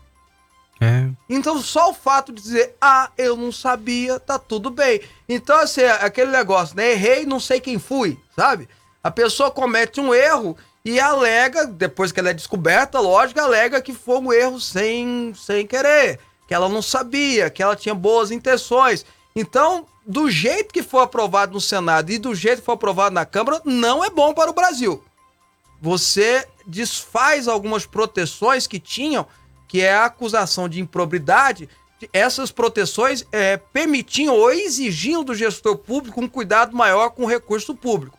[0.80, 1.08] É.
[1.28, 5.00] Então só o fato de dizer: "Ah, eu não sabia", tá tudo bem.
[5.28, 6.92] Então assim, é aquele negócio, né?
[6.92, 8.68] Errei, não sei quem fui, sabe?
[9.02, 13.92] A pessoa comete um erro e alega, depois que ela é descoberta, lógico, alega que
[13.92, 19.04] foi um erro sem, sem querer, que ela não sabia, que ela tinha boas intenções.
[19.34, 23.26] Então, do jeito que foi aprovado no Senado e do jeito que foi aprovado na
[23.26, 25.02] Câmara, não é bom para o Brasil.
[25.80, 29.26] Você desfaz algumas proteções que tinham,
[29.66, 31.68] que é a acusação de improbidade.
[32.12, 37.74] Essas proteções é, permitiam ou exigiam do gestor público um cuidado maior com o recurso
[37.74, 38.18] público.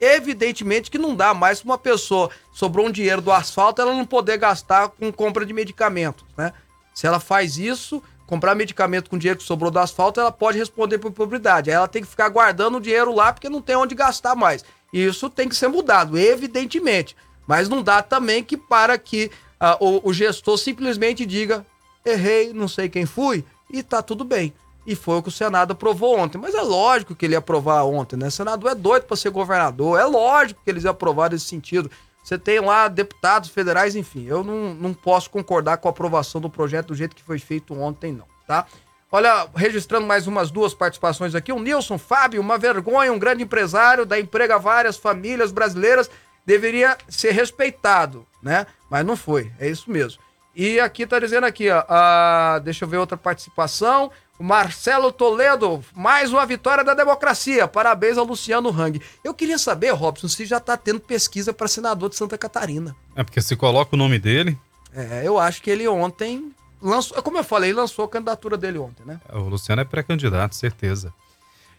[0.00, 4.38] Evidentemente que não dá mais uma pessoa sobrou um dinheiro do asfalto ela não poder
[4.38, 6.52] gastar com compra de medicamentos, né?
[6.94, 10.98] Se ela faz isso, comprar medicamento com dinheiro que sobrou do asfalto, ela pode responder
[10.98, 11.70] por propriedade.
[11.70, 14.62] Aí ela tem que ficar guardando o dinheiro lá porque não tem onde gastar mais.
[14.92, 17.16] E isso tem que ser mudado, evidentemente.
[17.46, 21.64] Mas não dá também que para que uh, o, o, gestor simplesmente diga:
[22.04, 24.52] errei, não sei quem fui, e tá tudo bem.
[24.86, 26.36] E foi o que o Senado aprovou ontem.
[26.36, 28.26] Mas é lógico que ele ia aprovar ontem, né?
[28.26, 31.90] O Senado é doido para ser governador, é lógico que eles iam aprovar nesse sentido.
[32.22, 34.26] Você tem lá deputados federais, enfim.
[34.26, 37.74] Eu não, não posso concordar com a aprovação do projeto do jeito que foi feito
[37.78, 38.66] ontem, não, tá?
[39.10, 41.50] Olha, registrando mais umas duas participações aqui.
[41.50, 46.10] O Nilson Fábio, uma vergonha, um grande empresário, da emprego a várias famílias brasileiras,
[46.44, 48.66] deveria ser respeitado, né?
[48.90, 50.20] Mas não foi, é isso mesmo.
[50.54, 54.10] E aqui tá dizendo aqui, ó, uh, deixa eu ver outra participação.
[54.38, 57.66] Marcelo Toledo, mais uma vitória da democracia.
[57.66, 59.02] Parabéns ao Luciano Hang.
[59.24, 62.94] Eu queria saber, Robson, se já está tendo pesquisa para senador de Santa Catarina.
[63.16, 64.56] É porque se coloca o nome dele.
[64.94, 69.04] É, eu acho que ele ontem lançou, como eu falei, lançou a candidatura dele ontem,
[69.04, 69.20] né?
[69.32, 71.12] O Luciano é pré-candidato, certeza.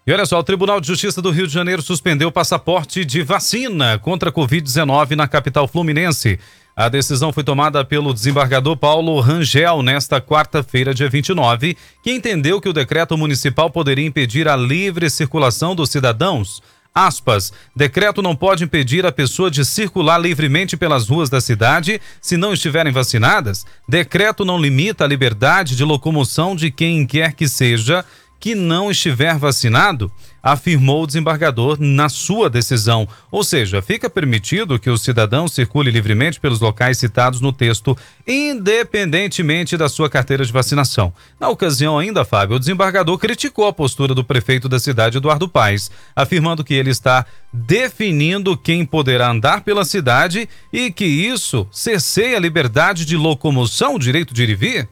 [0.10, 3.22] E olha só, o Tribunal de Justiça do Rio de Janeiro suspendeu o passaporte de
[3.22, 6.39] vacina contra a Covid-19 na capital fluminense.
[6.76, 12.67] A decisão foi tomada pelo desembargador Paulo Rangel nesta quarta-feira, dia 29, que entendeu que
[12.67, 16.60] o decreto municipal poderia impedir a livre circulação dos cidadãos.
[16.91, 22.36] Aspas, decreto não pode impedir a pessoa de circular livremente pelas ruas da cidade se
[22.36, 23.63] não estiverem vacinadas.
[23.88, 28.04] Decreto não limita a liberdade de locomoção de quem quer que seja
[28.39, 33.08] que não estiver vacinado, afirmou o desembargador na sua decisão.
[33.30, 39.75] Ou seja, fica permitido que o cidadão circule livremente pelos locais citados no texto, independentemente
[39.75, 41.13] da sua carteira de vacinação.
[41.39, 45.91] Na ocasião, ainda, Fábio, o desembargador criticou a postura do prefeito da cidade, Eduardo Paes,
[46.15, 52.39] afirmando que ele está definindo quem poderá andar pela cidade e que isso cerceia a
[52.39, 54.89] liberdade de locomoção, o direito de ir e vir?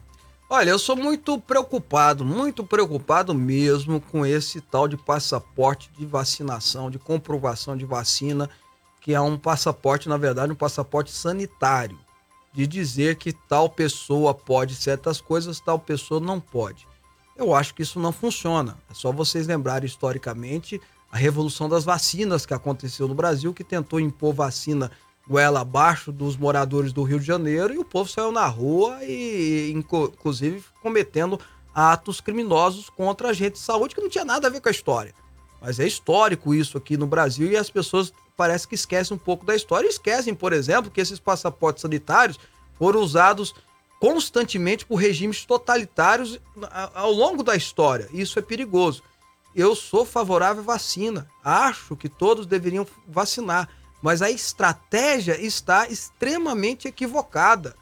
[0.50, 6.90] Olha, eu sou muito preocupado, muito preocupado mesmo com esse tal de passaporte de vacinação,
[6.90, 8.48] de comprovação de vacina,
[9.02, 11.98] que é um passaporte, na verdade, um passaporte sanitário,
[12.50, 16.88] de dizer que tal pessoa pode certas coisas, tal pessoa não pode.
[17.36, 18.78] Eu acho que isso não funciona.
[18.90, 20.80] É só vocês lembrarem historicamente
[21.12, 24.90] a revolução das vacinas que aconteceu no Brasil, que tentou impor vacina
[25.28, 29.70] goela abaixo dos moradores do Rio de Janeiro e o povo saiu na rua e,
[29.72, 31.38] inclusive, cometendo
[31.74, 34.72] atos criminosos contra a gente de saúde que não tinha nada a ver com a
[34.72, 35.14] história.
[35.60, 39.44] Mas é histórico isso aqui no Brasil e as pessoas parece que esquecem um pouco
[39.44, 39.86] da história.
[39.86, 42.38] Esquecem, por exemplo, que esses passaportes sanitários
[42.78, 43.54] foram usados
[44.00, 46.40] constantemente por regimes totalitários
[46.94, 48.08] ao longo da história.
[48.12, 49.02] Isso é perigoso.
[49.54, 51.28] Eu sou favorável à vacina.
[51.44, 53.68] Acho que todos deveriam vacinar
[54.00, 57.74] mas a estratégia está extremamente equivocada.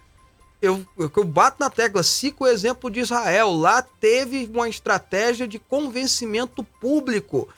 [0.61, 3.53] Eu, eu, bato na tecla, cito o exemplo de Israel.
[3.53, 7.49] Lá teve uma estratégia de convencimento público,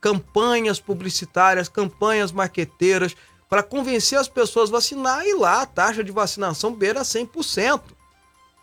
[0.00, 3.14] campanhas publicitárias, campanhas marqueteiras,
[3.48, 7.80] para convencer as pessoas a vacinar, e lá a taxa de vacinação beira 100%.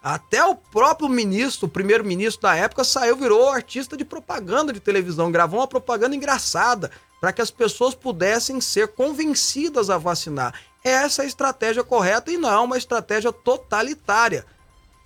[0.04, 5.32] Até o próprio ministro, o primeiro-ministro da época, saiu, virou artista de propaganda de televisão,
[5.32, 10.54] gravou uma propaganda engraçada, para que as pessoas pudessem ser convencidas a vacinar.
[10.84, 14.45] Essa é a estratégia correta e não é uma estratégia totalitária.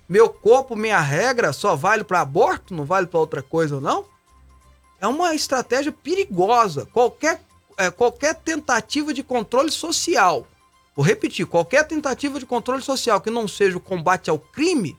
[0.08, 4.04] Meu corpo, minha regra, só vale para aborto, não vale para outra coisa, não?
[5.00, 6.84] É uma estratégia perigosa.
[6.92, 7.40] Qualquer,
[7.78, 10.46] é, qualquer tentativa de controle social,
[10.94, 14.98] vou repetir, qualquer tentativa de controle social que não seja o combate ao crime,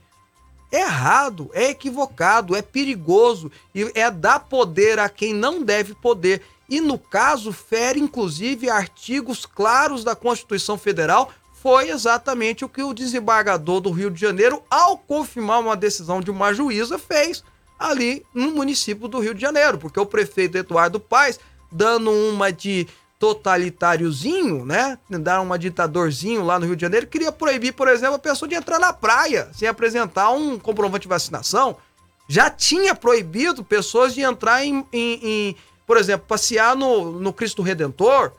[0.71, 6.41] é errado, é equivocado, é perigoso e é dar poder a quem não deve poder
[6.71, 11.29] e, no caso, fere inclusive artigos claros da Constituição Federal.
[11.61, 16.31] Foi exatamente o que o desembargador do Rio de Janeiro, ao confirmar uma decisão de
[16.31, 17.43] uma juíza, fez
[17.77, 22.87] ali no município do Rio de Janeiro, porque o prefeito Eduardo Paes, dando uma de
[23.19, 24.97] totalitáriozinho, né?
[25.09, 28.55] Dar uma ditadorzinho lá no Rio de Janeiro, queria proibir, por exemplo, a pessoa de
[28.55, 31.75] entrar na praia sem apresentar um comprovante de vacinação.
[32.29, 35.55] Já tinha proibido pessoas de entrar em, em, em
[35.91, 38.31] por exemplo, passear no, no Cristo Redentor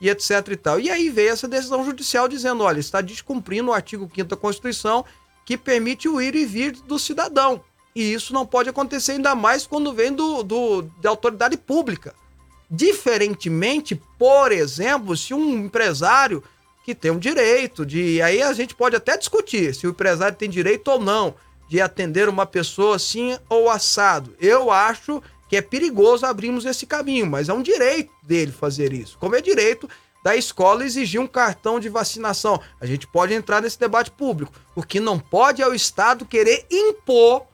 [0.00, 0.80] e etc e tal.
[0.80, 5.04] E aí veio essa decisão judicial dizendo, olha, está descumprindo o artigo 5 da Constituição
[5.44, 7.60] que permite o ir e vir do cidadão.
[7.94, 12.14] E isso não pode acontecer ainda mais quando vem do, do, da autoridade pública.
[12.70, 16.42] Diferentemente, por exemplo, se um empresário
[16.82, 18.22] que tem um direito de.
[18.22, 21.34] Aí a gente pode até discutir se o empresário tem direito ou não
[21.68, 24.34] de atender uma pessoa assim ou assado.
[24.40, 29.16] Eu acho que é perigoso abrirmos esse caminho, mas é um direito dele fazer isso.
[29.18, 29.88] Como é direito
[30.26, 32.60] da escola exigir um cartão de vacinação.
[32.80, 34.52] A gente pode entrar nesse debate público.
[34.74, 37.46] O que não pode é o Estado querer impor,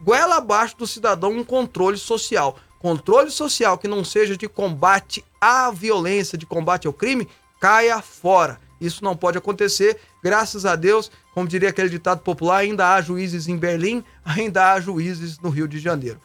[0.00, 2.58] goela abaixo do cidadão, um controle social.
[2.80, 7.28] Controle social que não seja de combate à violência, de combate ao crime,
[7.60, 8.58] caia fora.
[8.80, 10.00] Isso não pode acontecer.
[10.20, 14.80] Graças a Deus, como diria aquele ditado popular, ainda há juízes em Berlim, ainda há
[14.80, 16.20] juízes no Rio de Janeiro.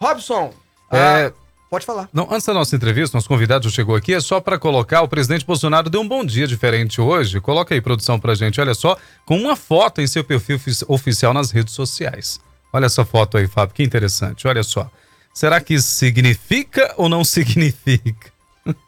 [0.00, 0.52] Robson,
[0.90, 1.26] é...
[1.26, 1.32] Ah,
[1.68, 2.08] pode falar.
[2.12, 5.44] Não, antes da nossa entrevista, nosso convidado chegou aqui, é só para colocar, o presidente
[5.44, 7.40] Bolsonaro deu um bom dia diferente hoje.
[7.40, 10.58] Coloca aí, produção, pra gente, olha só, com uma foto em seu perfil
[10.88, 12.40] oficial nas redes sociais.
[12.72, 14.90] Olha essa foto aí, Fábio, que interessante, olha só.
[15.32, 18.32] Será que isso significa ou não significa?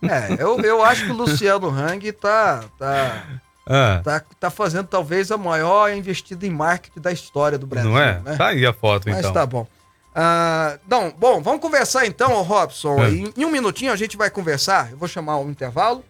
[0.02, 3.24] É, eu, eu acho que o Luciano Hang tá, tá,
[3.66, 4.00] ah.
[4.04, 7.90] tá, tá fazendo talvez a maior investida em marketing da história do Brasil.
[7.90, 8.20] Não é?
[8.20, 8.36] Né?
[8.36, 9.32] Tá aí a foto, Mas então.
[9.32, 9.66] Mas tá bom.
[10.14, 12.98] Ah, não, bom, vamos conversar então, Robson.
[13.02, 13.10] É.
[13.10, 14.90] Em, em, um minutinho a gente vai conversar.
[14.90, 16.04] Eu vou chamar o um intervalo.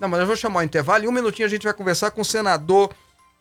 [0.00, 1.04] Não, mas eu vou chamar o um intervalo.
[1.04, 2.90] Em um minutinho a gente vai conversar com o senador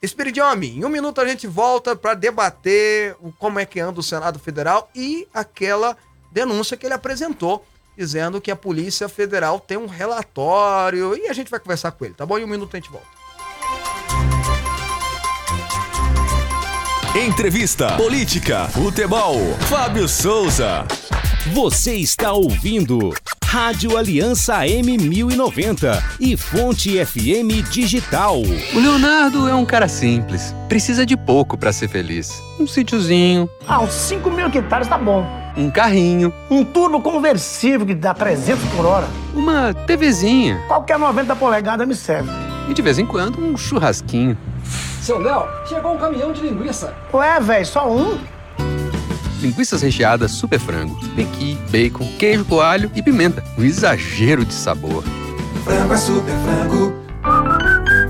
[0.01, 0.77] Esperidiome.
[0.77, 4.37] Em um minuto a gente volta para debater o, como é que anda o Senado
[4.37, 5.97] Federal e aquela
[6.31, 7.65] denúncia que ele apresentou,
[7.97, 11.15] dizendo que a Polícia Federal tem um relatório.
[11.17, 12.37] E a gente vai conversar com ele, tá bom?
[12.37, 13.16] Em um minuto a gente volta.
[17.17, 19.39] Entrevista, política, futebol.
[19.61, 20.85] Fábio Souza.
[21.51, 23.11] Você está ouvindo
[23.43, 28.39] Rádio Aliança M1090 e Fonte FM Digital.
[28.39, 30.53] O Leonardo é um cara simples.
[30.69, 32.39] Precisa de pouco para ser feliz.
[32.59, 33.49] Um sítiozinho.
[33.67, 35.25] Ah, uns 5 mil hectares tá bom.
[35.57, 36.31] Um carrinho.
[36.51, 39.07] Um turbo conversível que dá 300 por hora.
[39.33, 40.63] Uma TVzinha.
[40.67, 42.29] Qualquer 90 polegadas me serve.
[42.69, 44.37] E de vez em quando um churrasquinho.
[45.07, 46.93] Seu Léo, chegou um caminhão de linguiça.
[47.13, 48.19] Ué, velho, só um?
[49.39, 53.41] Linguiças recheadas super frango, pequi, bacon, queijo coalho e pimenta.
[53.57, 55.05] Um exagero de sabor.
[55.63, 57.06] Frango é super frango.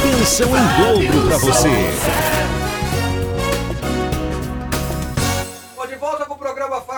[0.01, 2.62] Pensão em dobro para você.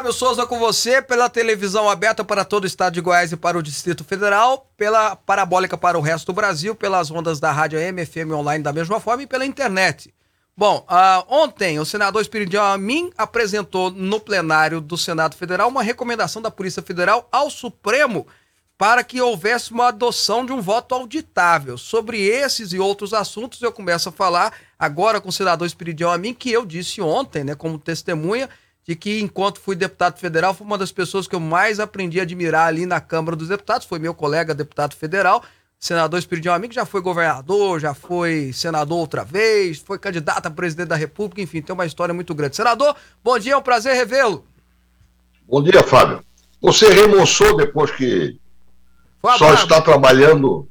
[0.05, 3.57] Fábio Souza com você, pela televisão aberta para todo o estado de Goiás e para
[3.57, 8.05] o Distrito Federal, pela parabólica para o resto do Brasil, pelas ondas da rádio AM,
[8.05, 10.13] FM online da mesma forma e pela internet.
[10.55, 16.39] Bom, uh, ontem o senador Espiridião Amin apresentou no plenário do Senado Federal uma recomendação
[16.39, 18.27] da Polícia Federal ao Supremo
[18.77, 21.79] para que houvesse uma adoção de um voto auditável.
[21.79, 26.35] Sobre esses e outros assuntos, eu começo a falar agora com o senador Espiridião Amin,
[26.35, 28.47] que eu disse ontem, né, como testemunha,
[28.87, 32.23] de que, enquanto fui deputado federal, foi uma das pessoas que eu mais aprendi a
[32.23, 33.87] admirar ali na Câmara dos Deputados.
[33.87, 35.43] Foi meu colega deputado federal,
[35.79, 40.89] senador Espírito Amigo, já foi governador, já foi senador outra vez, foi candidato a presidente
[40.89, 42.55] da República, enfim, tem uma história muito grande.
[42.55, 44.45] Senador, bom dia, é um prazer revê-lo.
[45.47, 46.21] Bom dia, Fábio.
[46.61, 48.39] Você remoçou depois que
[49.37, 50.67] só está trabalhando,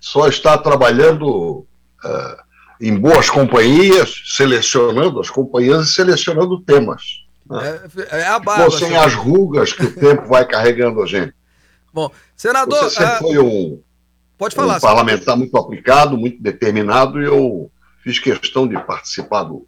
[0.00, 1.66] só está trabalhando
[2.04, 2.44] uh,
[2.80, 7.23] em boas companhias, selecionando as companhias e selecionando temas.
[8.10, 8.64] É, é a barba.
[8.64, 11.34] Ou sem as rugas que o tempo vai carregando a gente.
[11.92, 12.84] Bom, senador.
[12.84, 13.80] Você sempre foi um,
[14.38, 17.70] pode falar, um parlamentar muito aplicado, muito determinado, e eu
[18.02, 19.66] fiz questão de participar do,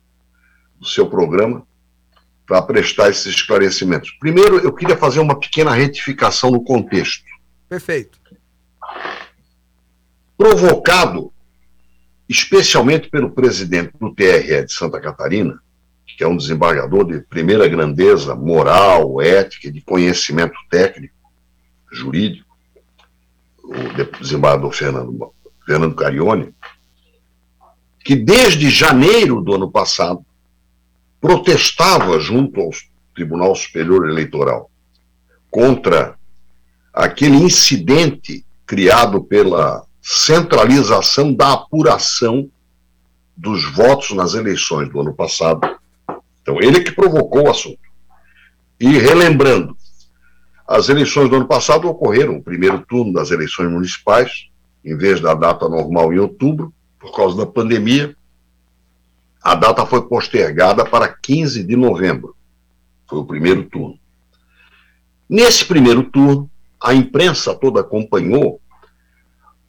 [0.80, 1.66] do seu programa
[2.46, 4.10] para prestar esses esclarecimentos.
[4.12, 7.24] Primeiro, eu queria fazer uma pequena retificação no contexto.
[7.68, 8.18] Perfeito.
[10.38, 11.32] Provocado,
[12.28, 15.60] especialmente pelo presidente do TRE de Santa Catarina,
[16.06, 21.14] que é um desembargador de primeira grandeza moral, ética, de conhecimento técnico,
[21.92, 22.46] jurídico,
[23.62, 25.32] o desembargador Fernando,
[25.66, 26.54] Fernando Carione,
[28.04, 30.24] que desde janeiro do ano passado
[31.20, 32.70] protestava junto ao
[33.14, 34.70] Tribunal Superior Eleitoral
[35.50, 36.16] contra
[36.92, 42.48] aquele incidente criado pela centralização da apuração
[43.36, 45.75] dos votos nas eleições do ano passado
[46.46, 47.80] então, ele que provocou o assunto.
[48.78, 49.76] E relembrando,
[50.64, 54.46] as eleições do ano passado ocorreram, o primeiro turno das eleições municipais,
[54.84, 58.16] em vez da data normal em outubro, por causa da pandemia,
[59.42, 62.36] a data foi postergada para 15 de novembro.
[63.08, 63.98] Foi o primeiro turno.
[65.28, 66.48] Nesse primeiro turno,
[66.80, 68.60] a imprensa toda acompanhou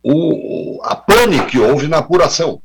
[0.04, 2.62] o, a pane que houve na apuração.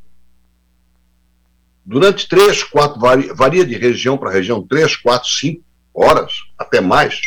[1.85, 3.01] Durante três, quatro,
[3.35, 7.21] varia, de região para região, três, quatro, cinco horas, até mais,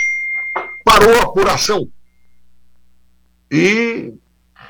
[0.83, 1.89] parou a apuração.
[3.51, 4.13] E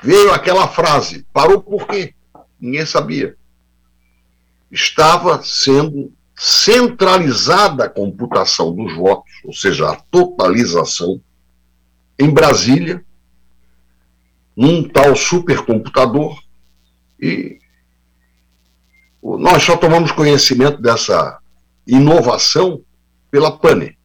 [0.02, 2.14] veio aquela frase: parou por quê?
[2.60, 3.36] Ninguém sabia.
[4.70, 11.20] Estava sendo centralizada a computação dos votos, ou seja, a totalização,
[12.18, 13.04] em Brasília,
[14.56, 16.42] num tal supercomputador,
[17.20, 17.58] e
[19.38, 21.40] nós só tomamos conhecimento dessa
[21.84, 22.82] inovação
[23.28, 23.96] pela PANE.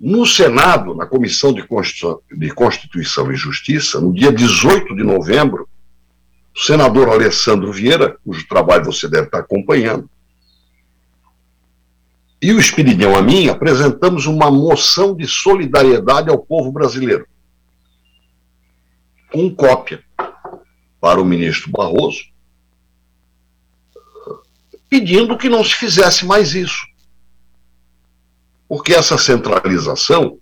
[0.00, 1.64] No Senado, na Comissão de
[2.52, 5.68] Constituição e Justiça, no dia 18 de novembro,
[6.54, 10.10] o senador Alessandro Vieira, cujo trabalho você deve estar acompanhando,
[12.42, 17.28] e o Espiridão a mim apresentamos uma moção de solidariedade ao povo brasileiro,
[19.30, 20.02] com cópia
[21.00, 22.31] para o ministro Barroso,
[24.92, 26.86] pedindo que não se fizesse mais isso.
[28.68, 30.38] Porque essa centralização,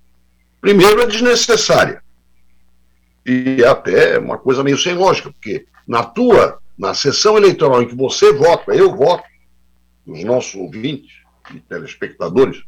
[0.60, 2.02] primeiro, é desnecessária.
[3.24, 7.94] E até uma coisa meio sem lógica, porque na tua, na sessão eleitoral em que
[7.94, 9.22] você vota, eu voto,
[10.04, 11.12] os nossos ouvintes
[11.54, 12.60] e telespectadores,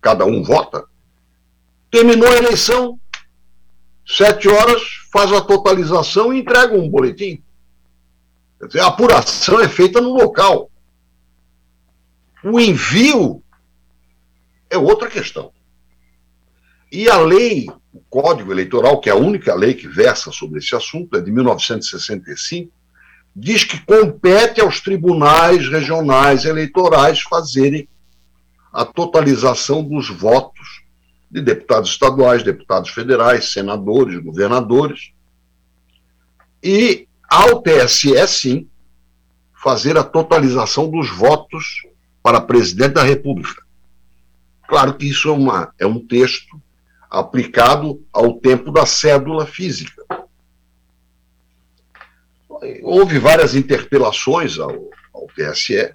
[0.00, 0.86] cada um vota,
[1.88, 2.98] terminou a eleição,
[4.04, 4.82] sete horas,
[5.12, 7.40] faz a totalização e entrega um boletim.
[8.58, 10.67] Quer dizer, a apuração é feita no local.
[12.44, 13.42] O envio
[14.70, 15.52] é outra questão.
[16.90, 20.74] E a lei, o Código Eleitoral, que é a única lei que versa sobre esse
[20.74, 22.72] assunto, é de 1965,
[23.34, 27.88] diz que compete aos tribunais regionais eleitorais fazerem
[28.72, 30.82] a totalização dos votos
[31.30, 35.12] de deputados estaduais, deputados federais, senadores, governadores.
[36.62, 38.68] E ao TSE, sim,
[39.62, 41.82] fazer a totalização dos votos
[42.22, 43.62] para presidente da República.
[44.68, 46.60] Claro que isso é, uma, é um texto
[47.10, 50.04] aplicado ao tempo da cédula física.
[52.82, 55.94] Houve várias interpelações ao, ao TSE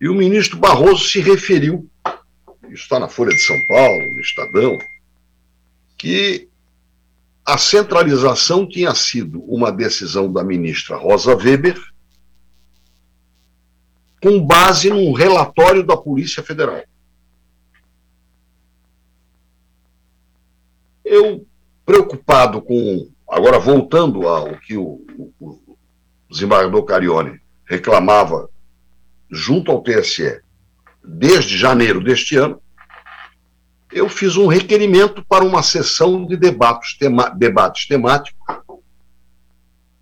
[0.00, 1.88] e o ministro Barroso se referiu,
[2.64, 4.78] isso está na Folha de São Paulo, no Estadão,
[5.96, 6.48] que
[7.44, 11.80] a centralização tinha sido uma decisão da ministra Rosa Weber,
[14.22, 16.82] com base num relatório da Polícia Federal.
[21.04, 21.46] Eu,
[21.84, 23.08] preocupado com.
[23.28, 25.78] Agora, voltando ao que o, o, o
[26.30, 28.48] desembargador Carione reclamava
[29.30, 30.40] junto ao TSE
[31.04, 32.60] desde janeiro deste ano,
[33.92, 38.36] eu fiz um requerimento para uma sessão de debates, tema, debates temáticos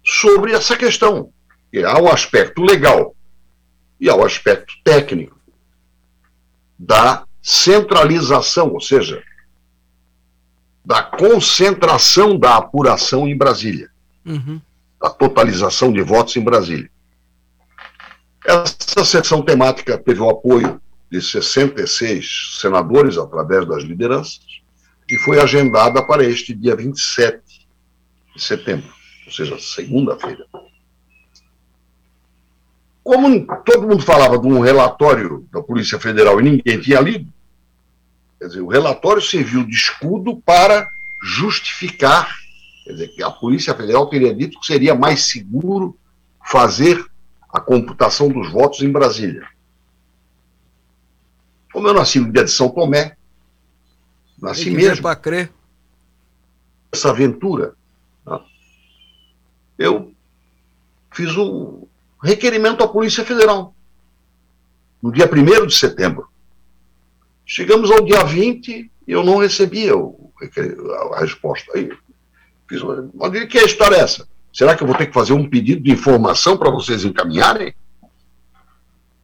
[0.02, 1.30] sobre essa questão.
[1.72, 3.14] E há o aspecto legal
[4.04, 5.40] e há o aspecto técnico
[6.78, 9.22] da centralização, ou seja,
[10.84, 13.88] da concentração da apuração em Brasília,
[14.26, 14.60] uhum.
[15.00, 16.90] da totalização de votos em Brasília.
[18.44, 20.78] Essa sessão temática teve o apoio
[21.10, 24.44] de 66 senadores através das lideranças
[25.08, 27.40] e foi agendada para este dia 27
[28.36, 28.92] de setembro,
[29.24, 30.44] ou seja, segunda-feira.
[33.04, 37.30] Como todo mundo falava de um relatório da Polícia Federal e ninguém tinha lido,
[38.40, 40.88] quer dizer, o relatório serviu de escudo para
[41.22, 42.34] justificar,
[42.82, 45.98] quer dizer, que a Polícia Federal teria dito que seria mais seguro
[46.42, 47.04] fazer
[47.52, 49.46] a computação dos votos em Brasília.
[51.74, 53.16] Como eu nasci no dia de São Tomé,
[54.40, 55.02] nasci mesmo.
[55.02, 55.52] para crer.
[56.90, 57.74] Essa aventura.
[58.24, 58.40] Né?
[59.78, 60.14] Eu
[61.10, 61.86] fiz um
[62.24, 63.74] requerimento à Polícia Federal.
[65.02, 66.28] No dia 1 de setembro.
[67.44, 69.92] Chegamos ao dia 20 e eu não recebia
[71.12, 71.72] a, resposta.
[71.74, 71.90] Aí,
[72.68, 72.80] fiz
[73.14, 74.26] mas que história é essa?
[74.52, 77.74] Será que eu vou ter que fazer um pedido de informação para vocês encaminharem?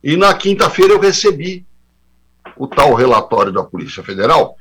[0.03, 1.65] E na quinta-feira eu recebi
[2.57, 4.57] o tal relatório da Polícia Federal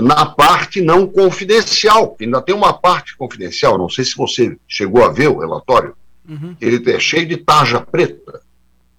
[0.00, 5.08] na parte não confidencial, ainda tem uma parte confidencial, não sei se você chegou a
[5.10, 5.94] ver o relatório,
[6.28, 6.56] uhum.
[6.60, 8.42] ele é cheio de tarja preta,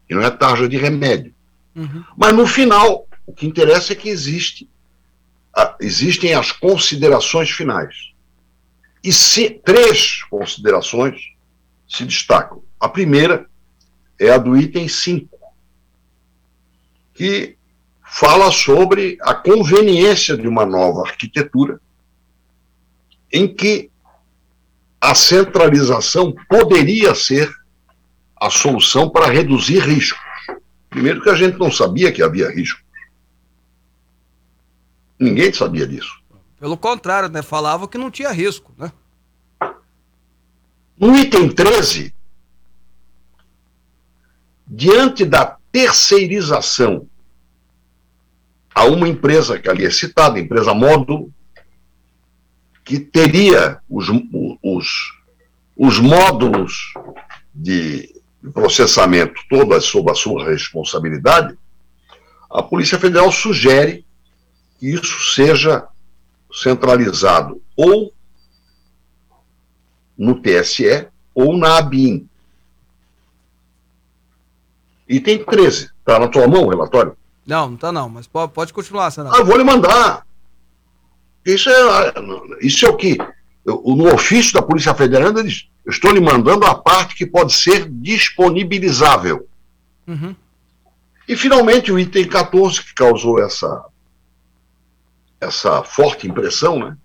[0.09, 1.33] e não é tarja de remédio.
[1.75, 2.03] Uhum.
[2.15, 4.69] Mas no final, o que interessa é que existe,
[5.79, 8.13] existem as considerações finais.
[9.03, 11.33] E se, três considerações
[11.87, 12.63] se destacam.
[12.79, 13.47] A primeira
[14.19, 15.37] é a do item 5,
[17.13, 17.57] que
[18.03, 21.79] fala sobre a conveniência de uma nova arquitetura
[23.31, 23.89] em que
[25.03, 27.53] a centralização poderia ser
[28.39, 30.17] a solução para reduzir riscos.
[30.89, 32.81] Primeiro que a gente não sabia que havia riscos.
[35.19, 36.23] Ninguém sabia disso.
[36.57, 37.41] Pelo contrário, né?
[37.41, 38.93] Falava que não tinha risco, né?
[40.97, 42.15] No item 13,
[44.65, 47.09] diante da terceirização
[48.73, 51.29] a uma empresa que ali é citada, empresa Módulo,
[52.83, 54.07] que teria os,
[54.61, 55.13] os,
[55.77, 56.93] os módulos
[57.53, 58.13] de
[58.53, 61.57] processamento todas sob a sua responsabilidade,
[62.49, 64.05] a Polícia Federal sugere
[64.77, 65.87] que isso seja
[66.51, 68.13] centralizado ou
[70.17, 72.27] no TSE ou na ABIN.
[75.07, 75.89] Item 13.
[75.99, 77.17] Está na tua mão o relatório?
[77.45, 79.39] Não, não tá não, mas pode, pode continuar, senador.
[79.39, 80.25] Ah, vou lhe mandar.
[81.45, 82.13] Isso é,
[82.61, 83.17] isso é o que?
[83.65, 87.89] No ofício da Polícia Federal, eles, eu estou lhe mandando a parte que pode ser
[87.89, 89.47] disponibilizável.
[90.07, 90.35] Uhum.
[91.27, 93.85] E, finalmente, o item 14, que causou essa,
[95.39, 96.97] essa forte impressão, né?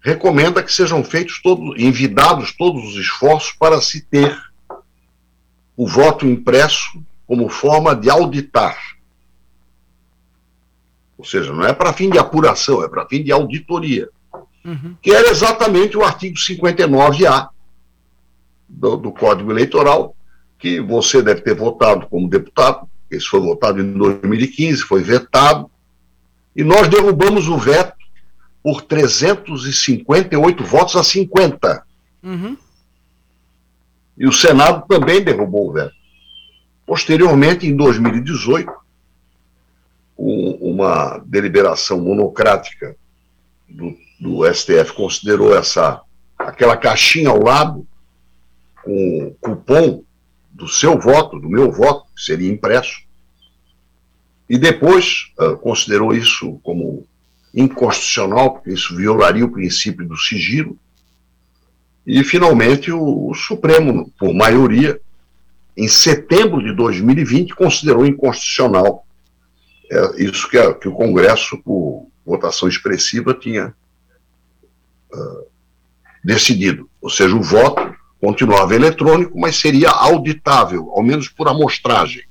[0.00, 4.36] recomenda que sejam feitos todos, envidados todos os esforços para se ter
[5.76, 8.76] o voto impresso como forma de auditar.
[11.18, 14.08] Ou seja, não é para fim de apuração, é para fim de auditoria.
[14.64, 14.94] Uhum.
[15.02, 17.48] Que era exatamente o artigo 59A
[18.68, 20.14] do, do Código Eleitoral,
[20.58, 22.88] que você deve ter votado como deputado.
[23.10, 25.68] Esse foi votado em 2015, foi vetado.
[26.54, 27.96] E nós derrubamos o veto
[28.62, 31.82] por 358 votos a 50.
[32.22, 32.56] Uhum.
[34.16, 35.94] E o Senado também derrubou o veto.
[36.86, 38.70] Posteriormente, em 2018,
[40.18, 42.96] uma deliberação monocrática
[43.68, 46.02] do, do STF considerou essa
[46.36, 47.86] aquela caixinha ao lado
[48.82, 50.02] com cupom
[50.50, 53.00] do seu voto, do meu voto, que seria impresso,
[54.48, 57.06] e depois uh, considerou isso como
[57.54, 60.76] inconstitucional, porque isso violaria o princípio do sigilo,
[62.06, 65.00] e finalmente o, o Supremo, por maioria,
[65.76, 69.06] em setembro de 2020, considerou inconstitucional
[69.90, 73.74] é, isso que, a, que, o Congresso, por votação expressiva, tinha
[75.12, 75.46] uh,
[76.22, 76.88] decidido.
[77.00, 82.24] Ou seja, o voto continuava eletrônico, mas seria auditável, ao menos por amostragem.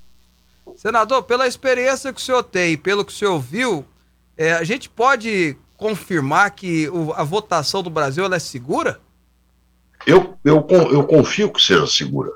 [0.75, 3.85] Senador, pela experiência que o senhor tem, pelo que o senhor viu,
[4.37, 8.99] é, a gente pode confirmar que o, a votação do Brasil é segura?
[10.05, 12.31] Eu, eu, eu confio que seja segura,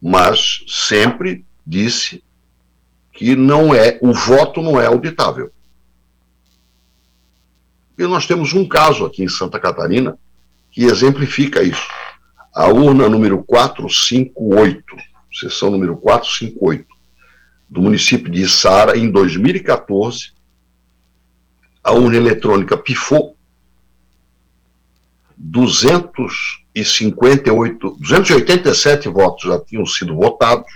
[0.00, 2.22] mas sempre disse
[3.18, 5.50] que não é, o voto não é auditável.
[7.98, 10.16] E nós temos um caso aqui em Santa Catarina
[10.70, 11.88] que exemplifica isso.
[12.54, 14.84] A urna número 458,
[15.32, 16.86] sessão número 458,
[17.68, 20.30] do município de Içara, em 2014,
[21.82, 23.36] a urna eletrônica pifou
[25.36, 30.70] 258, 287 votos já tinham sido votados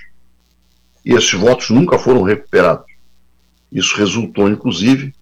[1.04, 2.86] e esses votos nunca foram recuperados.
[3.70, 5.14] Isso resultou, inclusive,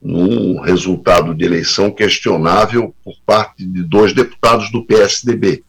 [0.00, 5.62] num resultado de eleição questionável por parte de dois deputados do PSDB.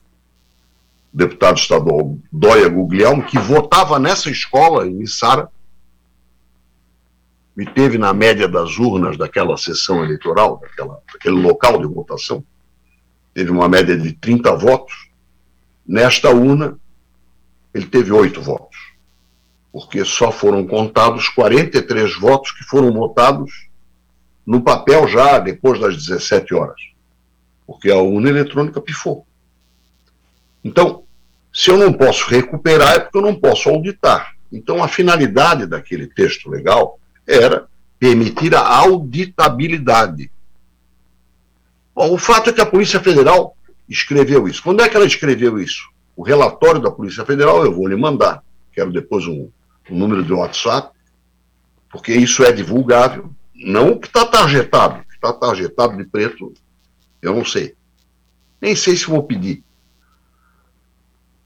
[1.13, 5.49] O deputado estadual Dóia Guglielmo, que votava nessa escola em Missara,
[7.57, 12.43] e teve na média das urnas daquela sessão eleitoral, daquela, daquele local de votação,
[13.33, 15.09] teve uma média de 30 votos.
[15.87, 16.77] Nesta urna,
[17.73, 18.74] ele teve oito votos
[19.75, 23.67] porque só foram contados 43 votos que foram votados
[24.45, 26.79] no papel já depois das 17 horas,
[27.67, 29.27] porque a urna eletrônica pifou.
[30.63, 31.03] Então,
[31.53, 34.37] se eu não posso recuperar, é porque eu não posso auditar.
[34.49, 36.97] Então, a finalidade daquele texto legal
[37.27, 37.67] era
[37.99, 40.31] permitir a auditabilidade.
[41.93, 43.57] Bom, o fato é que a Polícia Federal
[43.89, 44.63] escreveu isso.
[44.63, 45.89] Quando é que ela escreveu isso?
[46.15, 48.41] O relatório da Polícia Federal eu vou lhe mandar.
[48.71, 49.49] Quero depois um,
[49.89, 50.95] o número de WhatsApp,
[51.89, 56.53] porque isso é divulgável, não o que está targetado, o que está targetado de preto,
[57.21, 57.75] eu não sei.
[58.61, 59.63] Nem sei se vou pedir.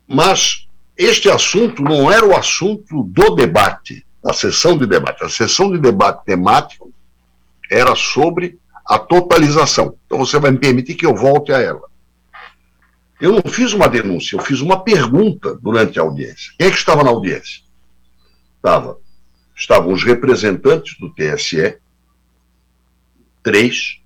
[0.07, 0.67] Mas
[0.97, 5.23] este assunto não era o assunto do debate, da sessão de debate.
[5.23, 6.91] A sessão de debate temático
[7.69, 9.95] era sobre a totalização.
[10.05, 11.87] Então você vai me permitir que eu volte a ela.
[13.21, 16.53] Eu não fiz uma denúncia, eu fiz uma pergunta durante a audiência.
[16.57, 17.61] Quem é que estava na audiência?
[18.59, 18.99] Estava,
[19.55, 21.77] estavam os representantes do TSE,
[23.41, 24.01] três,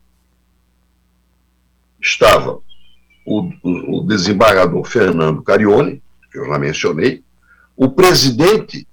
[1.99, 2.59] estava
[3.25, 7.23] o, o, desembargador Fernando Carione, que eu já mencionei,
[7.75, 8.87] o presidente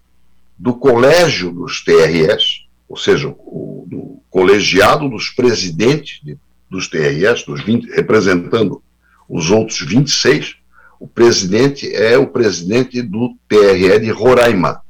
[0.58, 6.38] do colégio dos TRS, ou seja, o, do colegiado dos presidentes de,
[6.70, 8.82] dos TRS, dos 20, representando
[9.28, 10.56] os outros 26,
[10.98, 14.82] o presidente é o presidente do TRE de Roraima,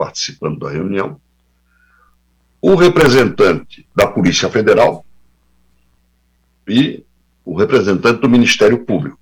[0.00, 1.20] participando da reunião,
[2.58, 5.04] o representante da Polícia Federal
[6.66, 7.04] e
[7.44, 9.20] o representante do Ministério Público.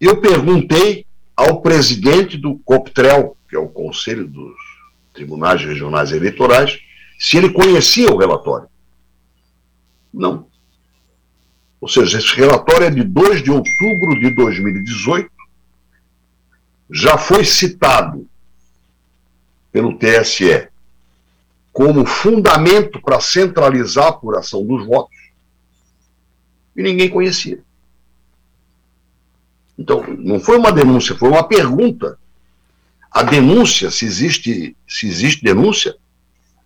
[0.00, 1.04] Eu perguntei
[1.36, 4.54] ao presidente do COPTREL, que é o Conselho dos
[5.12, 6.78] Tribunais Regionais Eleitorais,
[7.18, 8.68] se ele conhecia o relatório.
[10.14, 10.46] Não.
[11.80, 15.28] Ou seja, esse relatório é de 2 de outubro de 2018,
[16.88, 18.29] já foi citado
[19.72, 20.68] pelo TSE
[21.72, 25.16] como fundamento para centralizar a apuração dos votos
[26.76, 27.60] e ninguém conhecia.
[29.78, 32.18] Então, não foi uma denúncia, foi uma pergunta.
[33.10, 35.96] A denúncia, se existe, se existe denúncia,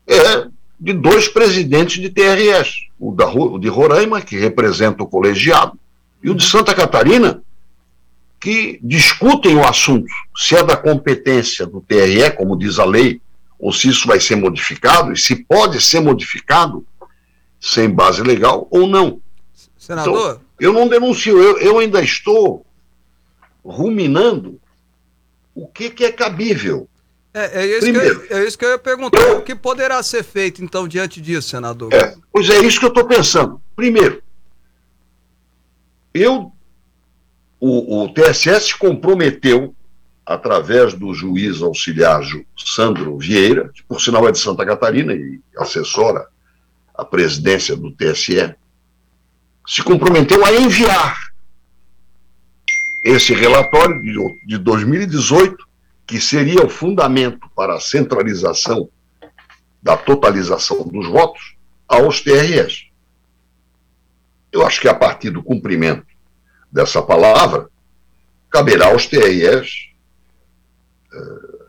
[0.07, 0.49] é
[0.79, 5.79] de dois presidentes de TRS, o, da, o de Roraima, que representa o colegiado,
[6.23, 7.43] e o de Santa Catarina,
[8.45, 13.19] que discutem o assunto, se é da competência do TRE, como diz a lei,
[13.59, 16.87] ou se isso vai ser modificado, e se pode ser modificado
[17.59, 19.19] sem base legal ou não.
[19.79, 20.33] Senador?
[20.33, 22.67] Então, eu não denuncio, eu, eu ainda estou
[23.65, 24.61] ruminando
[25.55, 26.87] o que, que é cabível.
[27.33, 29.23] É, é, isso Primeiro, que eu, é isso que eu ia perguntar.
[29.23, 31.95] Eu, o que poderá ser feito, então, diante disso, senador?
[31.95, 33.59] É, pois é isso que eu estou pensando.
[33.75, 34.23] Primeiro,
[36.13, 36.53] eu,
[37.67, 39.75] o, o TSS comprometeu,
[40.27, 42.21] através do juiz auxiliar
[42.59, 46.27] Sandro Vieira, que por sinal é de Santa Catarina e assessora
[46.95, 48.55] a presidência do TSE,
[49.67, 51.19] se comprometeu a enviar
[53.03, 53.99] esse relatório
[54.47, 55.57] de 2018,
[56.07, 58.91] que seria o fundamento para a centralização
[59.83, 61.57] da totalização dos votos,
[61.89, 62.89] aos TRS.
[64.53, 66.14] Eu acho que a partir do cumprimento
[66.75, 67.71] dessa palavra,
[68.51, 69.91] caberá aos TRS
[71.15, 71.65] uh,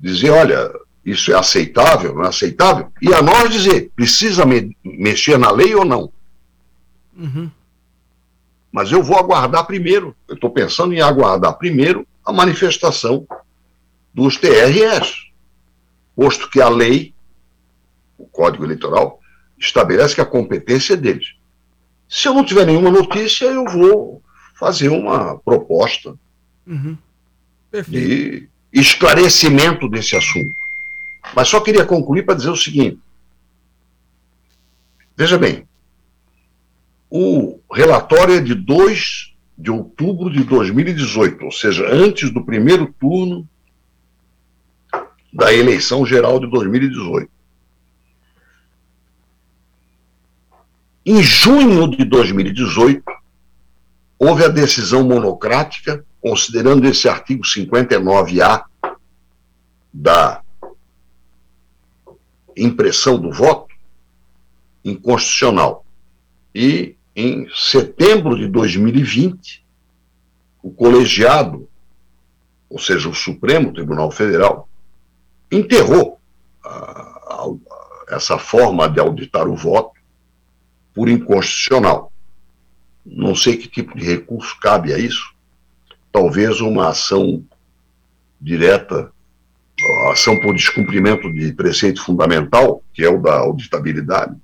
[0.00, 0.72] dizer: olha,
[1.04, 5.74] isso é aceitável, não é aceitável, e a nós dizer: precisa me mexer na lei
[5.74, 6.10] ou não.
[7.14, 7.50] Uhum.
[8.72, 13.26] Mas eu vou aguardar primeiro, eu estou pensando em aguardar primeiro a manifestação
[14.14, 15.26] dos TRS,
[16.16, 17.12] posto que a lei,
[18.16, 19.20] o Código Eleitoral,
[19.58, 21.34] estabelece que a competência é deles.
[22.08, 24.22] Se eu não tiver nenhuma notícia, eu vou
[24.58, 26.14] fazer uma proposta
[26.66, 26.96] uhum.
[27.86, 30.52] de esclarecimento desse assunto.
[31.34, 32.98] Mas só queria concluir para dizer o seguinte:
[35.16, 35.66] veja bem,
[37.08, 43.48] o relatório é de 2 de outubro de 2018, ou seja, antes do primeiro turno
[45.32, 47.30] da eleição geral de 2018.
[51.04, 53.02] Em junho de 2018,
[54.18, 58.64] houve a decisão monocrática, considerando esse artigo 59A
[59.92, 60.42] da
[62.56, 63.74] impressão do voto
[64.84, 65.84] inconstitucional.
[66.54, 69.64] E em setembro de 2020,
[70.62, 71.68] o colegiado,
[72.68, 74.68] ou seja, o Supremo Tribunal Federal,
[75.50, 76.20] enterrou
[76.64, 77.54] a, a,
[78.10, 79.98] essa forma de auditar o voto
[80.94, 82.12] por inconstitucional.
[83.10, 85.32] Não sei que tipo de recurso cabe a isso.
[86.12, 87.44] Talvez uma ação
[88.40, 89.12] direta,
[90.12, 94.36] ação por descumprimento de preceito fundamental, que é o da auditabilidade.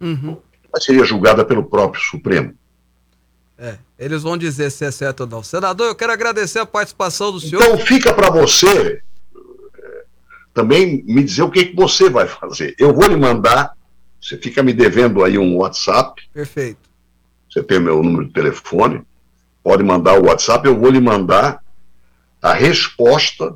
[0.00, 0.36] Uhum
[0.72, 2.54] mas seria julgada pelo próprio Supremo.
[3.58, 5.42] É, eles vão dizer se é certo ou não.
[5.42, 7.62] Senador, eu quero agradecer a participação do senhor.
[7.62, 9.02] Então fica para você
[9.78, 10.04] é,
[10.54, 12.74] também me dizer o que, que você vai fazer.
[12.78, 13.76] Eu vou lhe mandar,
[14.22, 16.22] você fica me devendo aí um WhatsApp.
[16.32, 16.78] Perfeito.
[17.50, 19.02] Você tem meu número de telefone,
[19.62, 21.60] pode mandar o WhatsApp, eu vou lhe mandar
[22.40, 23.54] a resposta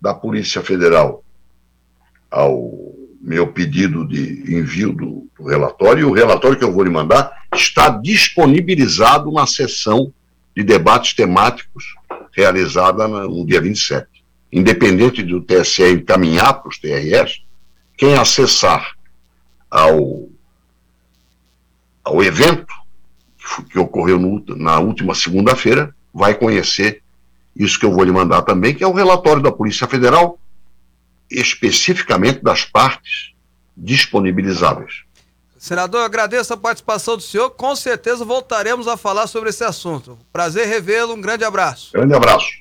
[0.00, 1.22] da Polícia Federal
[2.30, 6.90] ao meu pedido de envio do, do, relatório, e o relatório que eu vou lhe
[6.90, 10.12] mandar está disponibilizado na sessão
[10.56, 11.84] de debates temáticos
[12.32, 14.06] realizada no dia 27.
[14.50, 17.42] Independente do TSE encaminhar para os TRS,
[17.96, 18.96] quem acessar
[19.70, 20.28] ao,
[22.04, 22.74] ao evento
[23.70, 27.02] que, ocorreu no, na última segunda-feira vai conhecer
[27.54, 30.38] isso que eu vou lhe mandar também, que é o relatório da Polícia Federal
[31.30, 33.32] especificamente das partes
[33.76, 35.04] disponibilizáveis.
[35.56, 37.50] Senador, agradeço a participação do senhor.
[37.50, 40.18] Com certeza voltaremos a falar sobre esse assunto.
[40.32, 41.14] Prazer revê-lo.
[41.14, 41.92] Um grande abraço.
[41.92, 42.59] Grande abraço.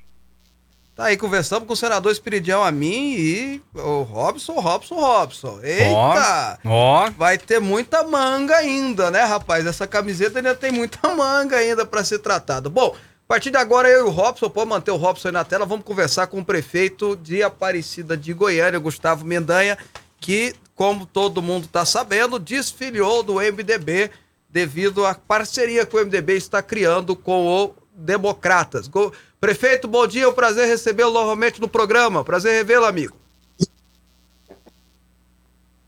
[0.99, 5.57] Tá aí, conversamos com o senador Espiridião a mim e o Robson, Robson, Robson.
[5.63, 6.59] Eita!
[6.65, 7.09] Ó!
[7.11, 9.65] Vai ter muita manga ainda, né, rapaz?
[9.65, 12.67] Essa camiseta ainda tem muita manga ainda para ser tratada.
[12.67, 15.45] Bom, a partir de agora, eu e o Robson, pode manter o Robson aí na
[15.45, 19.77] tela, vamos conversar com o prefeito de Aparecida de Goiânia, Gustavo Mendanha,
[20.19, 24.11] que, como todo mundo está sabendo, desfiliou do MDB
[24.49, 28.89] devido à parceria que o MDB está criando com o Democratas.
[28.89, 29.13] Go...
[29.39, 32.25] Prefeito, bom dia, é um prazer recebê-lo novamente no programa.
[32.25, 33.15] Prazer revê-lo, amigo.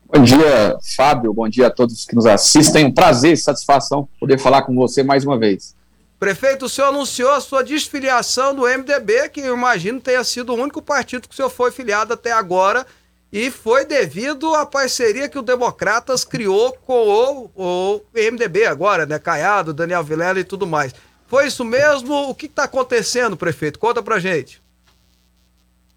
[0.06, 1.34] Bom dia, Fábio.
[1.34, 2.86] Bom dia a todos que nos assistem.
[2.86, 5.74] Um prazer e satisfação poder falar com você mais uma vez.
[6.18, 10.56] Prefeito, o senhor anunciou a sua desfiliação do MDB, que eu imagino tenha sido o
[10.56, 12.86] único partido que o senhor foi filiado até agora,
[13.32, 19.18] e foi devido à parceria que o Democratas criou com o, o MDB agora, né?
[19.18, 20.94] Caiado, Daniel Vilela e tudo mais.
[21.32, 22.28] Foi isso mesmo?
[22.28, 23.78] O que está acontecendo, prefeito?
[23.78, 24.60] Conta pra gente.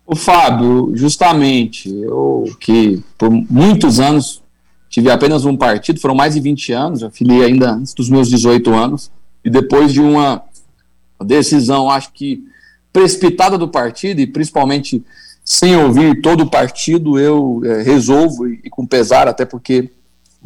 [0.08, 4.42] O Fábio, justamente, eu que por muitos anos
[4.90, 8.30] tive apenas um partido, foram mais de 20 anos, já filiei ainda antes dos meus
[8.30, 9.12] 18 anos,
[9.44, 10.42] e depois de uma
[11.22, 12.42] decisão, acho que
[12.94, 15.04] precipitada do partido, e principalmente
[15.44, 19.90] sem ouvir todo o partido, eu é, resolvo, e, e, com pesar, até porque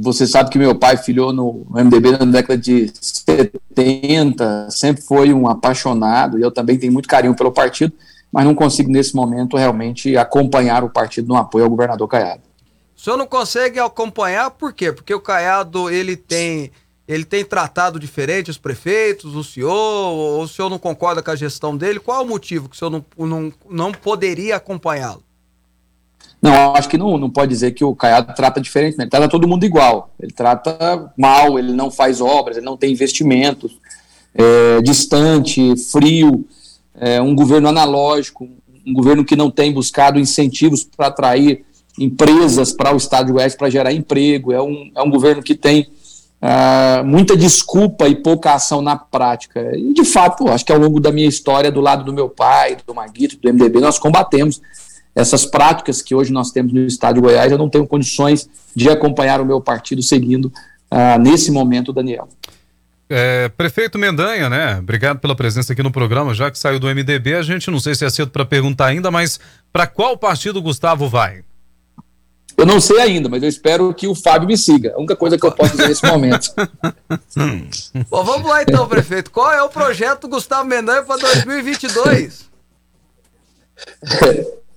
[0.02, 5.46] você sabe que meu pai filiou no, MDB na década de 70, sempre foi um
[5.46, 7.92] apaixonado, e eu também tenho muito carinho pelo partido,
[8.32, 12.44] mas não consigo nesse momento realmente acompanhar o partido no apoio ao governador Caiado.
[12.96, 14.94] O senhor não consegue acompanhar por quê?
[14.94, 16.72] Porque o Caiado ele tem
[17.06, 21.36] ele tem tratado diferente os prefeitos, o senhor, ou o senhor não concorda com a
[21.36, 22.00] gestão dele?
[22.00, 25.24] Qual o motivo que o senhor não, não, não poderia acompanhá-lo?
[26.42, 29.04] Não, acho que não, não pode dizer que o Caiado trata diferente, né?
[29.04, 30.10] ele trata todo mundo igual.
[30.20, 33.78] Ele trata mal, ele não faz obras, ele não tem investimentos,
[34.34, 36.46] é, distante, frio,
[36.96, 38.48] é, um governo analógico,
[38.88, 41.66] um governo que não tem buscado incentivos para atrair
[42.00, 45.54] empresas para o Estado de Goiás para gerar emprego, é um, é um governo que
[45.54, 45.90] tem
[46.42, 49.72] uh, muita desculpa e pouca ação na prática.
[49.78, 52.78] E, de fato, acho que ao longo da minha história, do lado do meu pai,
[52.88, 54.62] do Maguito, do MDB, nós combatemos
[55.20, 57.52] essas práticas que hoje nós temos no Estado de Goiás.
[57.52, 62.28] Eu não tenho condições de acompanhar o meu partido seguindo uh, nesse momento, Daniel.
[63.12, 64.78] É, prefeito Mendanha, né?
[64.78, 66.34] Obrigado pela presença aqui no programa.
[66.34, 69.10] Já que saiu do MDB, a gente não sei se é cedo para perguntar ainda,
[69.10, 69.40] mas
[69.74, 71.44] para qual partido Gustavo vai?
[72.56, 74.94] Eu não sei ainda, mas eu espero que o Fábio me siga.
[74.94, 76.54] A única coisa que eu posso dizer nesse momento.
[78.10, 79.32] Bom, vamos lá então, prefeito.
[79.32, 82.50] Qual é o projeto Gustavo Mendanha para 2022?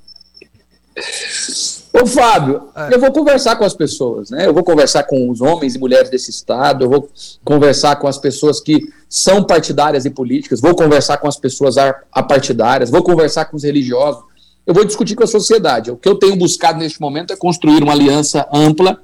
[1.93, 2.95] Ô Fábio, é.
[2.95, 4.47] eu vou conversar com as pessoas, né?
[4.47, 7.09] Eu vou conversar com os homens e mulheres desse estado, eu vou
[7.45, 11.77] conversar com as pessoas que são partidárias e políticas, vou conversar com as pessoas
[12.11, 14.23] apartidárias, vou conversar com os religiosos,
[14.67, 15.91] eu vou discutir com a sociedade.
[15.91, 18.99] O que eu tenho buscado neste momento é construir uma aliança ampla,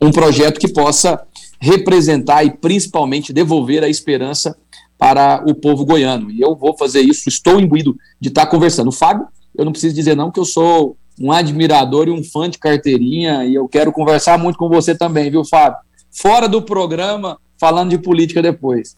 [0.00, 1.20] um projeto que possa
[1.58, 4.56] representar e principalmente devolver a esperança
[4.98, 6.30] para o povo goiano.
[6.30, 8.88] E eu vou fazer isso, estou imbuído de estar conversando.
[8.88, 9.26] O Fábio,
[9.56, 13.44] eu não preciso dizer não que eu sou um admirador e um fã de carteirinha,
[13.44, 15.78] e eu quero conversar muito com você também, viu, Fábio?
[16.10, 18.96] Fora do programa, falando de política depois.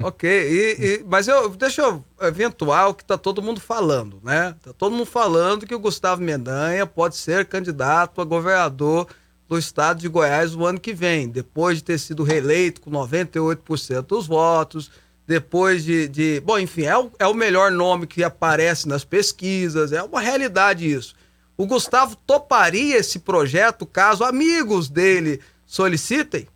[0.00, 4.54] Ok, e, e, mas eu deixa eu eventual o que está todo mundo falando, né?
[4.62, 9.06] Tá todo mundo falando que o Gustavo Mendanha pode ser candidato a governador
[9.46, 14.00] do estado de Goiás no ano que vem, depois de ter sido reeleito com 98%
[14.02, 14.90] dos votos,
[15.26, 16.08] depois de.
[16.08, 20.20] de bom, enfim, é o, é o melhor nome que aparece nas pesquisas, é uma
[20.20, 21.14] realidade isso.
[21.62, 26.48] O Gustavo toparia esse projeto caso amigos dele solicitem?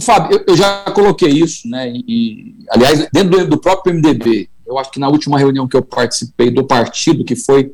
[0.00, 1.88] Fábio, eu, eu já coloquei isso, né?
[1.88, 5.84] E, aliás, dentro do, do, próprio MDB, eu acho que na última reunião que eu
[5.84, 7.72] participei do partido, que foi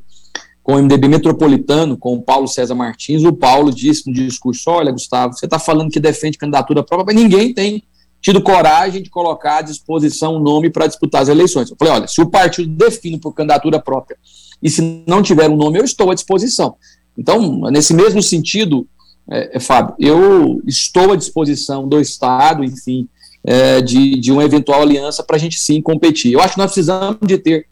[0.63, 4.93] com o MDB metropolitano, com o Paulo César Martins, o Paulo disse no discurso: Olha,
[4.93, 7.83] Gustavo, você está falando que defende candidatura própria, mas ninguém tem
[8.21, 11.71] tido coragem de colocar à disposição um nome para disputar as eleições.
[11.71, 14.19] Eu falei: olha, se o partido define por candidatura própria
[14.63, 16.77] e se não tiver um nome, eu estou à disposição.
[17.17, 18.87] Então, nesse mesmo sentido,
[19.31, 23.09] é, é, Fábio, eu estou à disposição do Estado, enfim,
[23.45, 26.33] é, de, de uma eventual aliança para a gente sim competir.
[26.33, 27.67] Eu acho que nós precisamos de ter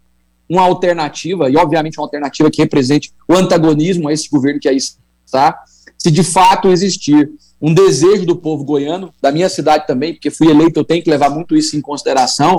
[0.49, 4.77] uma alternativa, e obviamente uma alternativa que represente o antagonismo a esse governo que aí
[4.77, 5.59] está,
[5.97, 7.31] se de fato existir
[7.61, 11.09] um desejo do povo goiano, da minha cidade também, porque fui eleito, eu tenho que
[11.09, 12.57] levar muito isso em consideração,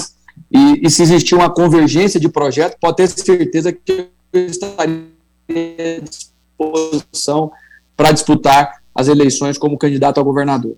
[0.51, 5.05] e, e se existir uma convergência de projeto, pode ter certeza que estaria
[5.57, 7.51] à disposição
[7.95, 10.75] para disputar as eleições como candidato a governador.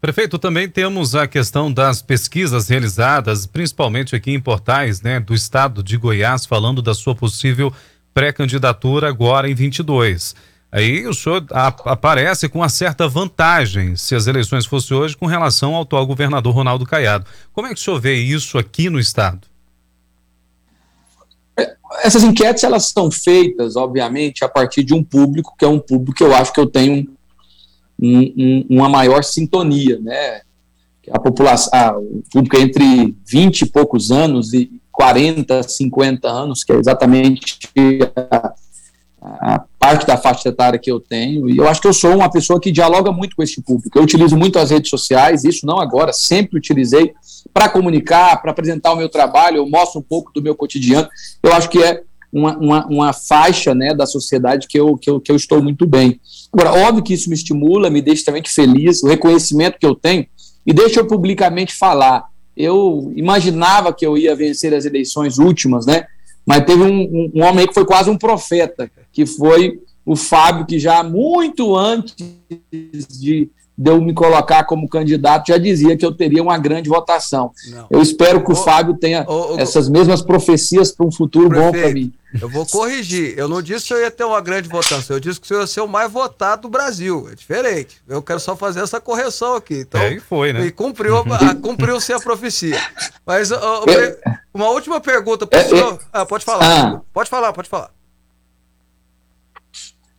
[0.00, 5.80] Prefeito, também temos a questão das pesquisas realizadas, principalmente aqui em portais né, do estado
[5.82, 7.72] de Goiás, falando da sua possível
[8.12, 10.34] pré-candidatura agora em 22.
[10.72, 11.46] Aí o senhor
[11.84, 16.52] aparece com uma certa vantagem, se as eleições fossem hoje, com relação ao atual governador
[16.52, 17.26] Ronaldo Caiado.
[17.52, 19.51] Como é que o senhor vê isso aqui no estado?
[22.02, 26.16] Essas enquetes elas são feitas, obviamente, a partir de um público que é um público
[26.16, 27.08] que eu acho que eu tenho
[28.00, 30.42] um, um, uma maior sintonia, né?
[31.10, 36.72] A população, o público é entre 20 e poucos anos e 40, 50 anos, que
[36.72, 37.58] é exatamente
[38.30, 38.54] a,
[39.20, 42.30] a parte da faixa etária que eu tenho, e eu acho que eu sou uma
[42.30, 43.98] pessoa que dialoga muito com esse público.
[43.98, 47.12] Eu utilizo muito as redes sociais, isso não agora, sempre utilizei
[47.52, 51.08] para comunicar, para apresentar o meu trabalho, eu mostro um pouco do meu cotidiano.
[51.42, 52.00] Eu acho que é
[52.32, 55.84] uma, uma, uma, faixa né, da sociedade que eu, que, eu, que eu estou muito
[55.84, 56.20] bem.
[56.52, 60.24] Agora, óbvio que isso me estimula, me deixa também feliz, o reconhecimento que eu tenho,
[60.64, 62.26] e deixa eu publicamente falar.
[62.56, 66.06] Eu imaginava que eu ia vencer as eleições últimas, né?
[66.46, 70.78] Mas teve um, um, homem que foi quase um profeta, que foi o Fábio, que
[70.78, 72.16] já muito antes
[72.50, 77.52] de, de eu me colocar como candidato, já dizia que eu teria uma grande votação.
[77.70, 77.86] Não.
[77.90, 81.48] Eu espero que o, o Fábio tenha o, o, essas mesmas profecias para um futuro
[81.48, 82.12] prefeito, bom para mim.
[82.40, 83.34] Eu vou corrigir.
[83.36, 85.16] Eu não disse que eu ia ter uma grande votação.
[85.16, 87.28] Eu disse que eu ia ser o mais votado do Brasil.
[87.30, 87.98] É diferente.
[88.08, 89.80] Eu quero só fazer essa correção aqui.
[89.80, 90.66] Então, é, e foi, né?
[90.66, 91.16] E cumpriu,
[91.60, 92.80] cumpriu-se a profecia.
[93.26, 93.50] Mas
[94.52, 95.98] uma última pergunta para o senhor.
[96.12, 96.64] Ah, pode falar.
[96.64, 97.00] Ah.
[97.12, 97.90] Pode falar, pode falar.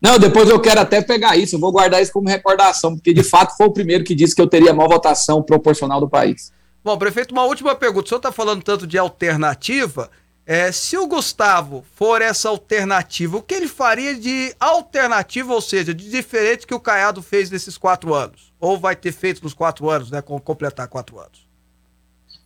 [0.02, 3.24] Não, depois eu quero até pegar isso, eu vou guardar isso como recordação, porque de
[3.24, 6.52] fato foi o primeiro que disse que eu teria a maior votação proporcional do país.
[6.84, 8.06] Bom, prefeito, uma última pergunta.
[8.06, 10.12] O senhor está falando tanto de alternativa.
[10.46, 15.94] É, se o Gustavo for essa alternativa, o que ele faria de alternativa, ou seja,
[15.94, 18.52] de diferente que o Caiado fez nesses quatro anos?
[18.60, 20.22] Ou vai ter feito nos quatro anos, né?
[20.22, 21.43] Com completar quatro anos?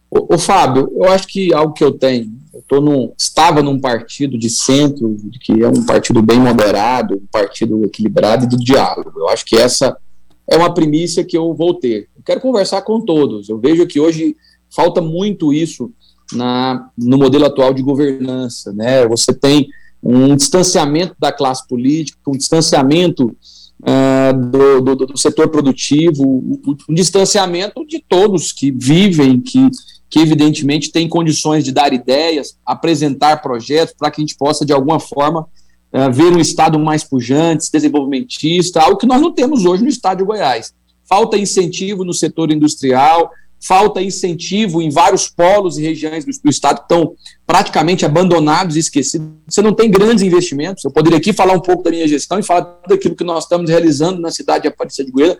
[0.09, 4.37] O Fábio, eu acho que algo que eu tenho, eu tô num, estava num partido
[4.37, 9.11] de centro, que é um partido bem moderado, um partido equilibrado e do diálogo.
[9.15, 9.97] Eu acho que essa
[10.49, 12.07] é uma primícia que eu vou ter.
[12.15, 13.49] Eu quero conversar com todos.
[13.49, 14.35] Eu vejo que hoje
[14.69, 15.91] falta muito isso
[16.33, 18.71] na, no modelo atual de governança.
[18.73, 19.05] Né?
[19.07, 19.67] Você tem
[20.01, 23.35] um distanciamento da classe política, um distanciamento
[23.81, 26.23] uh, do, do, do, setor produtivo,
[26.87, 29.69] um distanciamento de todos que vivem, que,
[30.09, 34.73] que evidentemente têm condições de dar ideias, apresentar projetos para que a gente possa, de
[34.73, 35.41] alguma forma,
[35.93, 40.19] uh, ver um Estado mais pujante, desenvolvimentista, algo que nós não temos hoje no Estado
[40.19, 40.73] de Goiás.
[41.03, 46.77] Falta incentivo no setor industrial, falta incentivo em vários polos e regiões do, do, estado
[46.77, 47.13] que estão
[47.45, 49.27] praticamente abandonados e esquecidos.
[49.47, 50.83] Você não tem grandes investimentos.
[50.83, 53.43] Eu poderia aqui falar um pouco da minha gestão e falar tudo aquilo que nós
[53.43, 55.37] estamos realizando na cidade de Aparecida de Goiânia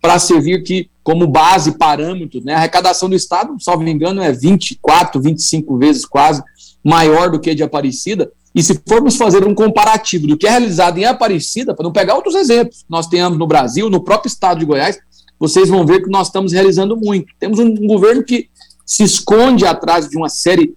[0.00, 2.42] para servir aqui como base, parâmetro.
[2.42, 2.54] Né?
[2.54, 6.42] A arrecadação do estado, salvo me engano, é 24, 25 vezes quase
[6.82, 8.30] maior do que a de Aparecida.
[8.54, 12.16] E se formos fazer um comparativo do que é realizado em Aparecida, para não pegar
[12.16, 14.98] outros exemplos, nós temos no Brasil, no próprio estado de Goiás,
[15.40, 17.32] vocês vão ver que nós estamos realizando muito.
[17.38, 18.50] Temos um governo que
[18.84, 20.74] se esconde atrás de uma série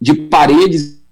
[0.00, 1.02] de paredes,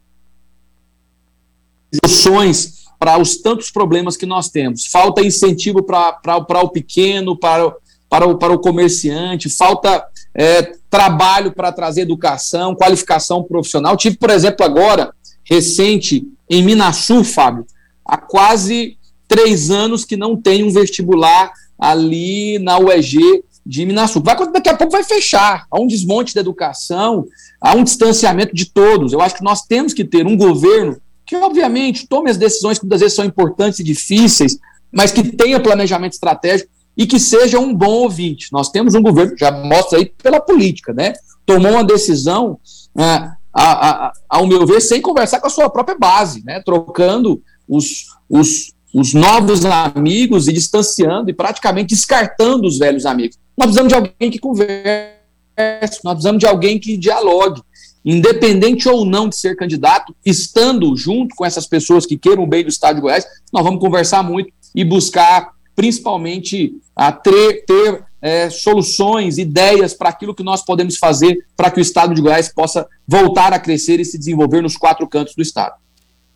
[2.03, 4.87] soluções para os tantos problemas que nós temos.
[4.87, 7.71] Falta incentivo para o pequeno, para,
[8.09, 10.03] para, o, para o comerciante, falta
[10.35, 13.97] é, trabalho para trazer educação, qualificação profissional.
[13.97, 15.13] Tive, por exemplo, agora,
[15.45, 17.67] recente, em Minasul, Fábio,
[18.07, 18.97] há quase
[19.29, 24.23] três anos que não tem um vestibular ali na UEG de Minasul.
[24.23, 25.67] Vai, daqui a pouco vai fechar.
[25.71, 27.27] Há um desmonte da educação,
[27.61, 29.13] há um distanciamento de todos.
[29.13, 32.85] Eu acho que nós temos que ter um governo que, obviamente, tome as decisões que
[32.85, 34.59] muitas vezes são importantes e difíceis,
[34.93, 38.49] mas que tenha planejamento estratégico e que seja um bom ouvinte.
[38.53, 41.15] Nós temos um governo, já mostra aí pela política, né?
[41.47, 42.59] Tomou uma decisão,
[42.97, 46.61] é, a, a, ao meu ver, sem conversar com a sua própria base, né?
[46.61, 53.37] Trocando os, os, os novos amigos e distanciando e praticamente descartando os velhos amigos.
[53.59, 57.61] Nós precisamos de alguém que converse, nós precisamos de alguém que dialogue,
[58.05, 62.63] independente ou não de ser candidato, estando junto com essas pessoas que queiram o bem
[62.63, 68.49] do Estado de Goiás, nós vamos conversar muito e buscar, principalmente, a ter, ter é,
[68.49, 72.87] soluções, ideias para aquilo que nós podemos fazer para que o Estado de Goiás possa
[73.09, 75.75] voltar a crescer e se desenvolver nos quatro cantos do Estado.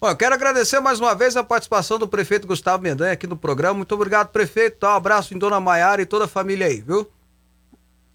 [0.00, 3.36] Bom, eu quero agradecer mais uma vez a participação do prefeito Gustavo Mendanha aqui no
[3.36, 3.74] programa.
[3.74, 4.86] Muito obrigado, prefeito.
[4.86, 7.04] um abraço em Dona Maiara e toda a família aí, viu?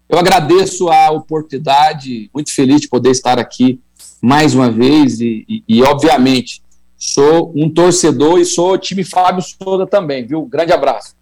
[0.08, 3.78] Eu agradeço a oportunidade, muito feliz de poder estar aqui
[4.22, 6.62] mais uma vez e, e, e obviamente,
[6.96, 10.46] sou um torcedor e sou time Fábio Souza também, viu?
[10.46, 11.14] Grande abraço.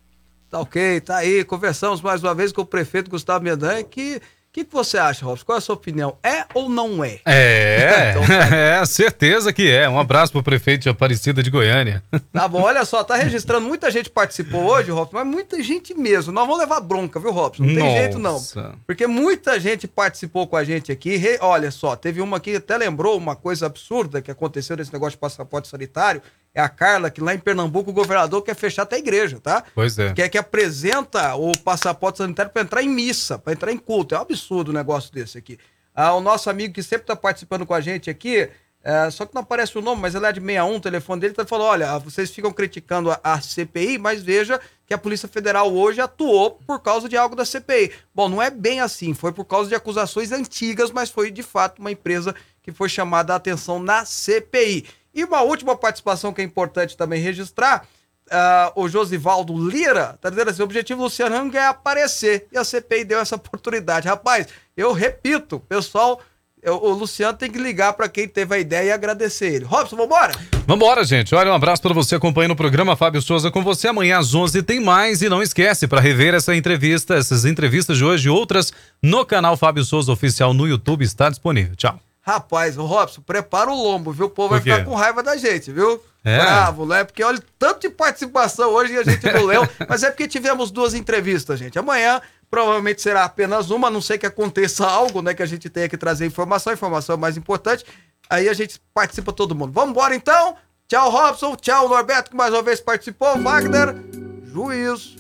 [0.49, 1.43] Tá ok, tá aí.
[1.45, 4.23] Conversamos mais uma vez com o prefeito Gustavo Mendanha, que
[4.53, 5.47] o que, que, você acha, Robson?
[5.47, 6.19] Qual é a sua opinião?
[6.23, 7.21] É ou não é?
[7.25, 8.53] É, então, tá.
[8.55, 9.89] é, certeza que é.
[9.89, 12.03] Um abraço pro prefeito de Aparecida de Goiânia.
[12.33, 16.33] Tá bom, olha só, tá registrando, muita gente participou hoje, Robson, mas muita gente mesmo.
[16.33, 17.63] Nós vamos levar bronca, viu, Robson?
[17.63, 17.99] Não tem Nossa.
[17.99, 18.75] jeito não.
[18.87, 21.21] Porque muita gente participou com a gente aqui.
[21.41, 25.19] Olha só, teve uma que até lembrou uma coisa absurda que aconteceu nesse negócio de
[25.19, 26.23] passaporte sanitário
[26.55, 29.65] é a Carla, que lá em Pernambuco o governador quer fechar até a igreja, tá?
[29.75, 30.13] Pois é.
[30.13, 34.15] Quer que apresenta o passaporte sanitário para entrar em missa, para entrar em culto.
[34.15, 35.59] É um absurdo um negócio desse aqui.
[35.95, 38.49] Ah, o nosso amigo que sempre está participando com a gente aqui,
[38.85, 41.35] é, só que não aparece o nome, mas ele é de 61, o telefone dele,
[41.35, 45.73] tá falando: olha, vocês ficam criticando a, a, CPI, mas veja que a Polícia Federal
[45.73, 47.93] hoje atuou por causa de algo da CPI.
[48.15, 51.79] Bom, não é bem assim, foi por causa de acusações antigas, mas foi de fato
[51.79, 54.87] uma empresa que foi chamada a atenção na CPI.
[55.15, 57.87] E uma última participação que é importante também registrar.
[58.29, 62.47] Uh, o Josivaldo Lira tá dizendo assim: o objetivo do Luciano é aparecer.
[62.53, 64.09] E a CPI deu essa oportunidade.
[64.09, 64.47] Rapaz,
[64.77, 66.21] eu repito, pessoal
[66.65, 69.65] o Luciano tem que ligar para quem teve a ideia e agradecer ele.
[69.65, 70.33] Robson, vambora?
[70.65, 71.35] Vambora, gente.
[71.35, 73.89] Olha, um abraço para você acompanhando o programa Fábio Souza com você.
[73.89, 78.05] Amanhã às 11 tem mais e não esquece para rever essa entrevista, essas entrevistas de
[78.05, 81.75] hoje e outras no canal Fábio Souza Oficial no YouTube está disponível.
[81.75, 81.99] Tchau.
[82.25, 84.27] Rapaz, o Robson, prepara o lombo, viu?
[84.27, 86.01] O povo vai ficar com raiva da gente, viu?
[86.25, 86.39] É.
[86.39, 87.03] Bravo, né?
[87.03, 90.71] Porque olha, tanto de participação hoje e a gente não leu, mas é porque tivemos
[90.71, 91.77] duas entrevistas, gente.
[91.79, 95.35] Amanhã provavelmente será apenas uma, a não sei que aconteça algo, né?
[95.35, 97.85] Que a gente tenha que trazer informação, informação é mais importante.
[98.31, 99.73] Aí a gente participa todo mundo.
[99.73, 100.57] Vamos embora então?
[100.87, 101.57] Tchau, Robson.
[101.57, 103.37] Tchau, Norberto, que mais uma vez participou.
[103.39, 103.97] Wagner,
[104.45, 105.17] juízo.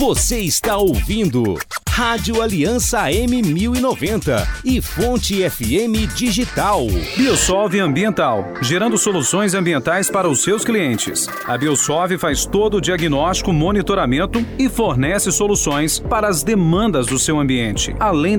[0.00, 1.58] Você está ouvindo
[1.90, 6.86] Rádio Aliança M1090 e Fonte FM Digital.
[7.18, 11.28] Biosolve Ambiental, gerando soluções ambientais para os seus clientes.
[11.46, 17.38] A Biosolve faz todo o diagnóstico, monitoramento e fornece soluções para as demandas do seu
[17.38, 18.38] ambiente, além